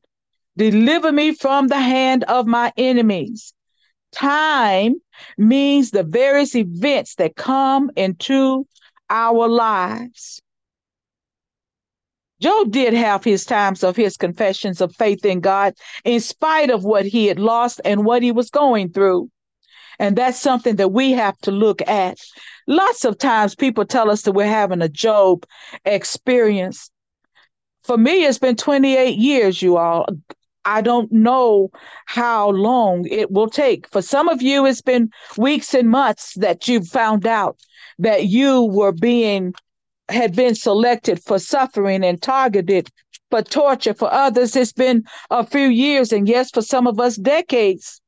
Deliver 0.58 1.12
me 1.12 1.34
from 1.34 1.68
the 1.68 1.80
hand 1.80 2.24
of 2.26 2.46
my 2.46 2.72
enemies. 2.78 3.54
Time 4.12 4.96
means 5.38 5.92
the 5.92 6.04
various 6.04 6.56
events 6.56 7.16
that 7.16 7.36
come 7.36 7.90
into 7.96 8.68
our 9.10 9.48
lives. 9.48 10.42
Job 12.42 12.72
did 12.72 12.94
have 12.94 13.24
his 13.24 13.46
times 13.46 13.84
of 13.84 13.96
his 13.96 14.18
confessions 14.18 14.82
of 14.82 14.96
faith 14.96 15.24
in 15.26 15.40
God, 15.40 15.74
in 16.04 16.20
spite 16.20 16.70
of 16.72 16.84
what 16.84 17.06
he 17.06 17.28
had 17.28 17.40
lost 17.40 17.80
and 17.86 18.04
what 18.04 18.24
he 18.24 18.32
was 18.32 18.50
going 18.50 18.92
through. 18.92 19.30
And 20.00 20.16
that's 20.16 20.40
something 20.40 20.76
that 20.78 20.92
we 20.92 21.12
have 21.12 21.38
to 21.40 21.52
look 21.52 21.82
at. 21.88 22.18
Lots 22.68 23.06
of 23.06 23.18
times 23.18 23.56
people 23.56 23.86
tell 23.86 24.10
us 24.10 24.24
that 24.24 24.32
we're 24.34 24.48
having 24.48 24.82
a 24.82 24.90
Job 24.90 25.46
experience. 25.86 26.90
For 27.84 27.98
me, 27.98 28.26
it's 28.26 28.38
been 28.38 28.56
28 28.56 29.18
years, 29.18 29.62
you 29.62 29.78
all. 29.78 30.06
I 30.66 30.82
don't 30.82 31.12
know 31.12 31.72
how 32.06 32.50
long 32.52 33.08
it 33.10 33.32
will 33.32 33.50
take. 33.50 33.88
For 33.88 34.02
some 34.02 34.30
of 34.30 34.42
you, 34.42 34.66
it's 34.66 34.82
been 34.82 35.10
weeks 35.38 35.74
and 35.74 35.90
months 35.90 36.36
that 36.36 36.68
you've 36.68 36.88
found 36.88 37.26
out 37.26 37.58
that 37.98 38.28
you 38.28 38.64
were 38.66 38.92
being, 38.92 39.54
had 40.10 40.36
been 40.36 40.54
selected 40.54 41.24
for 41.24 41.40
suffering 41.40 42.04
and 42.04 42.22
targeted 42.22 42.90
for 43.32 43.42
torture. 43.42 43.96
For 43.96 44.12
others, 44.14 44.56
it's 44.56 44.74
been 44.74 45.04
a 45.32 45.46
few 45.46 45.68
years, 45.68 46.12
and 46.12 46.28
yes, 46.28 46.52
for 46.52 46.62
some 46.62 46.86
of 46.86 47.00
us, 47.00 47.16
decades. 47.16 48.00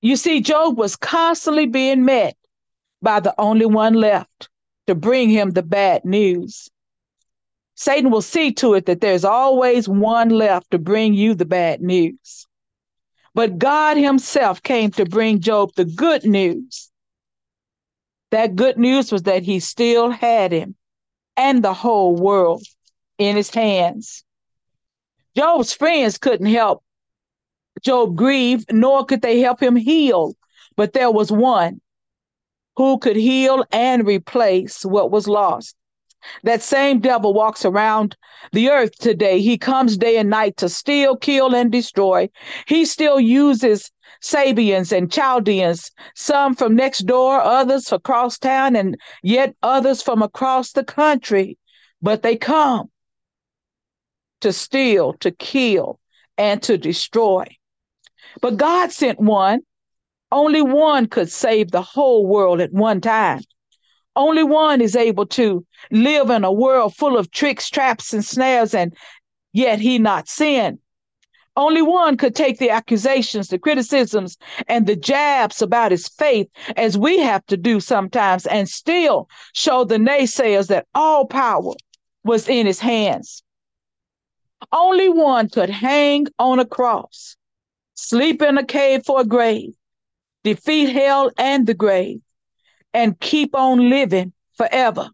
You 0.00 0.14
see, 0.14 0.40
Job 0.40 0.78
was 0.78 0.94
constantly 0.94 1.66
being 1.66 2.04
met 2.04 2.36
by 3.02 3.18
the 3.18 3.34
only 3.38 3.66
one 3.66 3.94
left 3.94 4.48
to 4.88 4.94
bring 4.94 5.28
him 5.28 5.50
the 5.50 5.62
bad 5.62 6.04
news. 6.06 6.70
Satan 7.74 8.10
will 8.10 8.22
see 8.22 8.52
to 8.54 8.72
it 8.72 8.86
that 8.86 9.02
there's 9.02 9.24
always 9.24 9.86
one 9.86 10.30
left 10.30 10.70
to 10.70 10.78
bring 10.78 11.12
you 11.12 11.34
the 11.34 11.44
bad 11.44 11.82
news. 11.82 12.46
But 13.34 13.58
God 13.58 13.98
Himself 13.98 14.62
came 14.62 14.90
to 14.92 15.04
bring 15.04 15.40
Job 15.40 15.72
the 15.76 15.84
good 15.84 16.24
news. 16.24 16.90
That 18.30 18.56
good 18.56 18.78
news 18.78 19.12
was 19.12 19.24
that 19.24 19.42
he 19.42 19.60
still 19.60 20.10
had 20.10 20.52
him 20.52 20.74
and 21.36 21.62
the 21.62 21.74
whole 21.74 22.16
world 22.16 22.62
in 23.18 23.36
his 23.36 23.50
hands. 23.50 24.24
Job's 25.36 25.74
friends 25.74 26.16
couldn't 26.16 26.46
help 26.46 26.82
Job 27.82 28.16
grieve, 28.16 28.64
nor 28.72 29.04
could 29.04 29.20
they 29.20 29.40
help 29.40 29.62
him 29.62 29.76
heal. 29.76 30.34
But 30.76 30.94
there 30.94 31.10
was 31.10 31.30
one 31.30 31.80
who 32.78 32.96
could 32.96 33.16
heal 33.16 33.64
and 33.72 34.06
replace 34.06 34.84
what 34.84 35.10
was 35.10 35.26
lost. 35.26 35.74
That 36.44 36.62
same 36.62 37.00
devil 37.00 37.34
walks 37.34 37.64
around 37.64 38.16
the 38.52 38.70
earth 38.70 38.96
today. 39.00 39.40
He 39.40 39.58
comes 39.58 39.96
day 39.96 40.16
and 40.16 40.30
night 40.30 40.56
to 40.58 40.68
steal, 40.68 41.16
kill, 41.16 41.56
and 41.56 41.72
destroy. 41.72 42.30
He 42.68 42.84
still 42.84 43.18
uses 43.18 43.90
Sabeans 44.22 44.92
and 44.92 45.10
Chaldeans, 45.10 45.90
some 46.14 46.54
from 46.54 46.76
next 46.76 47.00
door, 47.00 47.40
others 47.40 47.90
across 47.90 48.38
town, 48.38 48.76
and 48.76 48.96
yet 49.24 49.56
others 49.60 50.00
from 50.00 50.22
across 50.22 50.70
the 50.70 50.84
country. 50.84 51.58
But 52.00 52.22
they 52.22 52.36
come 52.36 52.92
to 54.42 54.52
steal, 54.52 55.14
to 55.14 55.32
kill, 55.32 55.98
and 56.36 56.62
to 56.62 56.78
destroy. 56.78 57.44
But 58.40 58.56
God 58.56 58.92
sent 58.92 59.18
one. 59.18 59.62
Only 60.30 60.62
one 60.62 61.06
could 61.06 61.30
save 61.30 61.70
the 61.70 61.82
whole 61.82 62.26
world 62.26 62.60
at 62.60 62.72
one 62.72 63.00
time. 63.00 63.40
Only 64.14 64.42
one 64.42 64.80
is 64.80 64.96
able 64.96 65.26
to 65.26 65.64
live 65.90 66.28
in 66.30 66.44
a 66.44 66.52
world 66.52 66.94
full 66.94 67.16
of 67.16 67.30
tricks, 67.30 67.70
traps, 67.70 68.12
and 68.12 68.24
snares, 68.24 68.74
and 68.74 68.94
yet 69.52 69.80
he 69.80 69.98
not 69.98 70.28
sin. 70.28 70.80
Only 71.56 71.82
one 71.82 72.16
could 72.16 72.34
take 72.34 72.58
the 72.58 72.70
accusations, 72.70 73.48
the 73.48 73.58
criticisms, 73.58 74.36
and 74.68 74.86
the 74.86 74.96
jabs 74.96 75.62
about 75.62 75.90
his 75.90 76.08
faith, 76.08 76.48
as 76.76 76.96
we 76.96 77.18
have 77.18 77.44
to 77.46 77.56
do 77.56 77.80
sometimes, 77.80 78.46
and 78.46 78.68
still 78.68 79.28
show 79.54 79.84
the 79.84 79.98
naysayers 79.98 80.68
that 80.68 80.86
all 80.94 81.26
power 81.26 81.72
was 82.22 82.48
in 82.48 82.66
his 82.66 82.78
hands. 82.78 83.42
Only 84.72 85.08
one 85.08 85.48
could 85.48 85.70
hang 85.70 86.26
on 86.38 86.58
a 86.58 86.66
cross 86.66 87.36
sleep 87.94 88.40
in 88.42 88.56
a 88.56 88.64
cave 88.64 89.04
for 89.04 89.20
a 89.20 89.24
grave, 89.24 89.74
defeat 90.44 90.90
hell 90.90 91.30
and 91.38 91.66
the 91.66 91.74
grave, 91.74 92.20
and 92.94 93.18
keep 93.20 93.54
on 93.54 93.90
living 93.90 94.32
forever. 94.56 95.10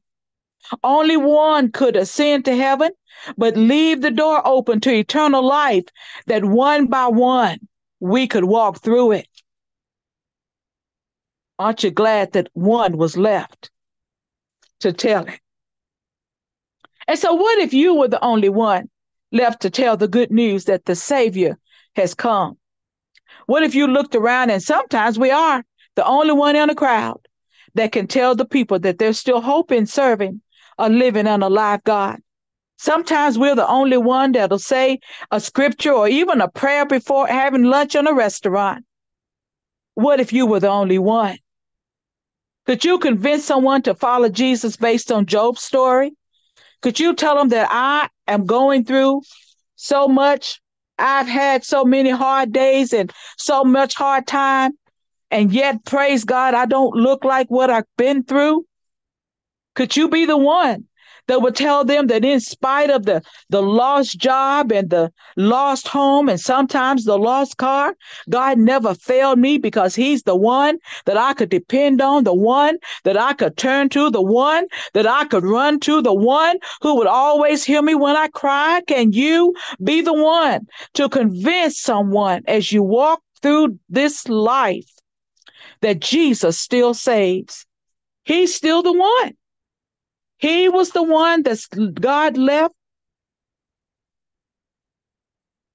Only 0.82 1.16
one 1.16 1.72
could 1.72 1.96
ascend 1.96 2.46
to 2.46 2.56
heaven, 2.56 2.92
but 3.37 3.56
leave 3.56 4.00
the 4.00 4.10
door 4.10 4.46
open 4.46 4.80
to 4.80 4.94
eternal 4.94 5.42
life 5.42 5.84
that 6.26 6.44
one 6.44 6.87
by 6.87 7.08
one 7.08 7.58
we 8.00 8.26
could 8.26 8.44
walk 8.44 8.80
through 8.80 9.12
it. 9.12 9.28
Aren't 11.58 11.84
you 11.84 11.90
glad 11.90 12.32
that 12.32 12.48
one 12.54 12.96
was 12.96 13.16
left 13.16 13.70
to 14.80 14.92
tell 14.92 15.26
it? 15.26 15.40
And 17.06 17.18
so, 17.18 17.34
what 17.34 17.58
if 17.58 17.72
you 17.72 17.94
were 17.94 18.08
the 18.08 18.24
only 18.24 18.48
one 18.48 18.88
left 19.30 19.62
to 19.62 19.70
tell 19.70 19.96
the 19.96 20.08
good 20.08 20.30
news 20.30 20.64
that 20.64 20.84
the 20.84 20.96
Savior 20.96 21.58
has 21.96 22.14
come? 22.14 22.58
What 23.46 23.62
if 23.62 23.74
you 23.74 23.87
looked 23.87 24.14
around 24.14 24.50
and 24.50 24.62
sometimes 24.62 25.18
we 25.18 25.30
are 25.30 25.64
the 25.96 26.07
only 26.07 26.33
one 26.33 26.57
in 26.57 26.70
a 26.70 26.74
crowd 26.74 27.20
that 27.74 27.92
can 27.92 28.07
tell 28.07 28.35
the 28.35 28.44
people 28.44 28.78
that 28.80 28.98
there's 28.98 29.18
still 29.18 29.40
hope 29.40 29.72
in 29.72 29.87
serving 29.87 30.40
a 30.78 30.88
living 30.88 31.26
and 31.26 31.42
alive 31.42 31.85
God? 31.85 32.20
Sometimes 32.76 33.38
we're 33.38 33.54
the 33.54 33.68
only 33.68 33.96
one 33.96 34.33
that'll 34.33 34.59
say 34.59 34.98
a 35.30 35.40
scripture 35.40 35.92
or 35.92 36.09
even 36.09 36.40
a 36.40 36.48
prayer 36.48 36.85
before 36.85 37.26
having 37.26 37.64
lunch 37.64 37.94
in 37.94 38.07
a 38.07 38.12
restaurant. 38.12 38.85
What 39.94 40.20
if 40.20 40.33
you 40.33 40.46
were 40.46 40.61
the 40.61 40.68
only 40.68 40.98
one? 40.98 41.38
Could 42.66 42.85
you 42.85 42.98
convince 42.98 43.44
someone 43.44 43.83
to 43.83 43.94
follow 43.94 44.28
Jesus 44.28 44.76
based 44.76 45.12
on 45.12 45.26
Job's 45.26 45.62
story? 45.62 46.12
Could 46.80 46.98
you 46.98 47.14
tell 47.14 47.37
them 47.37 47.50
that 47.50 47.68
I 47.70 48.09
am 48.26 48.46
going 48.46 48.85
through 48.85 49.22
so 49.76 50.09
much 50.09 50.61
I've 50.98 51.26
had 51.26 51.64
so 51.64 51.85
many 51.85 52.11
hard 52.11 52.52
days 52.52 52.92
and 52.92 53.12
so 53.37 53.64
much 53.64 53.94
hard 53.94 54.26
time, 54.26 54.72
and 55.30 55.52
yet, 55.52 55.85
praise 55.85 56.24
God, 56.24 56.54
I 56.54 56.66
don't 56.66 56.94
look 56.94 57.24
like 57.24 57.48
what 57.48 57.70
I've 57.70 57.85
been 57.96 58.22
through. 58.22 58.64
Could 59.74 59.96
you 59.96 60.09
be 60.09 60.26
the 60.26 60.37
one 60.37 60.87
that 61.26 61.40
would 61.40 61.54
tell 61.56 61.84
them 61.84 62.06
that 62.08 62.24
in 62.24 62.40
spite 62.40 62.90
of 62.90 63.04
the, 63.04 63.22
the 63.50 63.62
lost 63.62 64.18
job 64.18 64.72
and 64.72 64.90
the 64.90 65.12
lost 65.37 65.88
home 65.88 66.28
and 66.28 66.40
sometimes 66.40 67.04
the 67.04 67.18
lost 67.18 67.56
car, 67.56 67.94
God 68.28 68.58
never 68.58 68.94
failed 68.94 69.38
me 69.38 69.58
because 69.58 69.94
He's 69.94 70.22
the 70.22 70.37
one 70.37 70.78
that 71.06 71.16
I 71.16 71.34
could 71.34 71.48
depend 71.48 72.00
on, 72.00 72.24
the 72.24 72.34
one 72.34 72.78
that 73.04 73.16
I 73.16 73.32
could 73.32 73.56
turn 73.56 73.88
to, 73.90 74.10
the 74.10 74.22
one 74.22 74.66
that 74.92 75.06
I 75.06 75.24
could 75.24 75.44
run 75.44 75.80
to, 75.80 76.02
the 76.02 76.14
one 76.14 76.58
who 76.82 76.96
would 76.96 77.06
always 77.06 77.64
hear 77.64 77.82
me 77.82 77.94
when 77.94 78.16
I 78.16 78.28
cry. 78.28 78.82
Can 78.87 79.12
you 79.12 79.54
be 79.82 80.00
the 80.00 80.14
one 80.14 80.66
to 80.94 81.08
convince 81.08 81.80
someone 81.80 82.42
as 82.46 82.72
you 82.72 82.82
walk 82.82 83.22
through 83.42 83.78
this 83.88 84.28
life 84.28 84.90
that 85.80 86.00
Jesus 86.00 86.58
still 86.58 86.94
saves? 86.94 87.66
He's 88.24 88.54
still 88.54 88.82
the 88.82 88.92
one. 88.92 89.32
He 90.38 90.68
was 90.68 90.90
the 90.90 91.03
one 91.03 91.42
that 91.42 91.61
God 92.01 92.37
left 92.37 92.75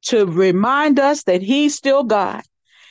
to 0.03 0.25
remind 0.25 0.99
us 0.99 1.23
that 1.23 1.41
He's 1.41 1.75
still 1.75 2.03
God. 2.03 2.41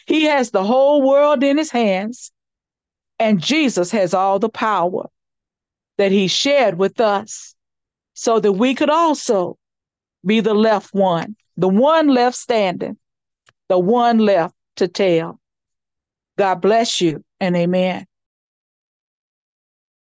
He 0.06 0.24
has 0.24 0.50
the 0.50 0.64
whole 0.64 1.06
world 1.06 1.42
in 1.42 1.58
His 1.58 1.70
hands, 1.70 2.32
and 3.18 3.40
Jesus 3.40 3.90
has 3.90 4.14
all 4.14 4.38
the 4.38 4.48
power 4.48 5.08
that 5.98 6.12
He 6.12 6.28
shared 6.28 6.78
with 6.78 7.00
us 7.00 7.54
so 8.14 8.40
that 8.40 8.52
we 8.52 8.74
could 8.74 8.90
also 8.90 9.58
be 10.24 10.40
the 10.40 10.54
left 10.54 10.92
one, 10.92 11.36
the 11.56 11.68
one 11.68 12.08
left 12.08 12.36
standing, 12.36 12.96
the 13.68 13.78
one 13.78 14.18
left 14.18 14.54
to 14.76 14.88
tell. 14.88 15.38
God 16.36 16.56
bless 16.56 17.00
you 17.00 17.24
and 17.40 17.56
amen. 17.56 18.07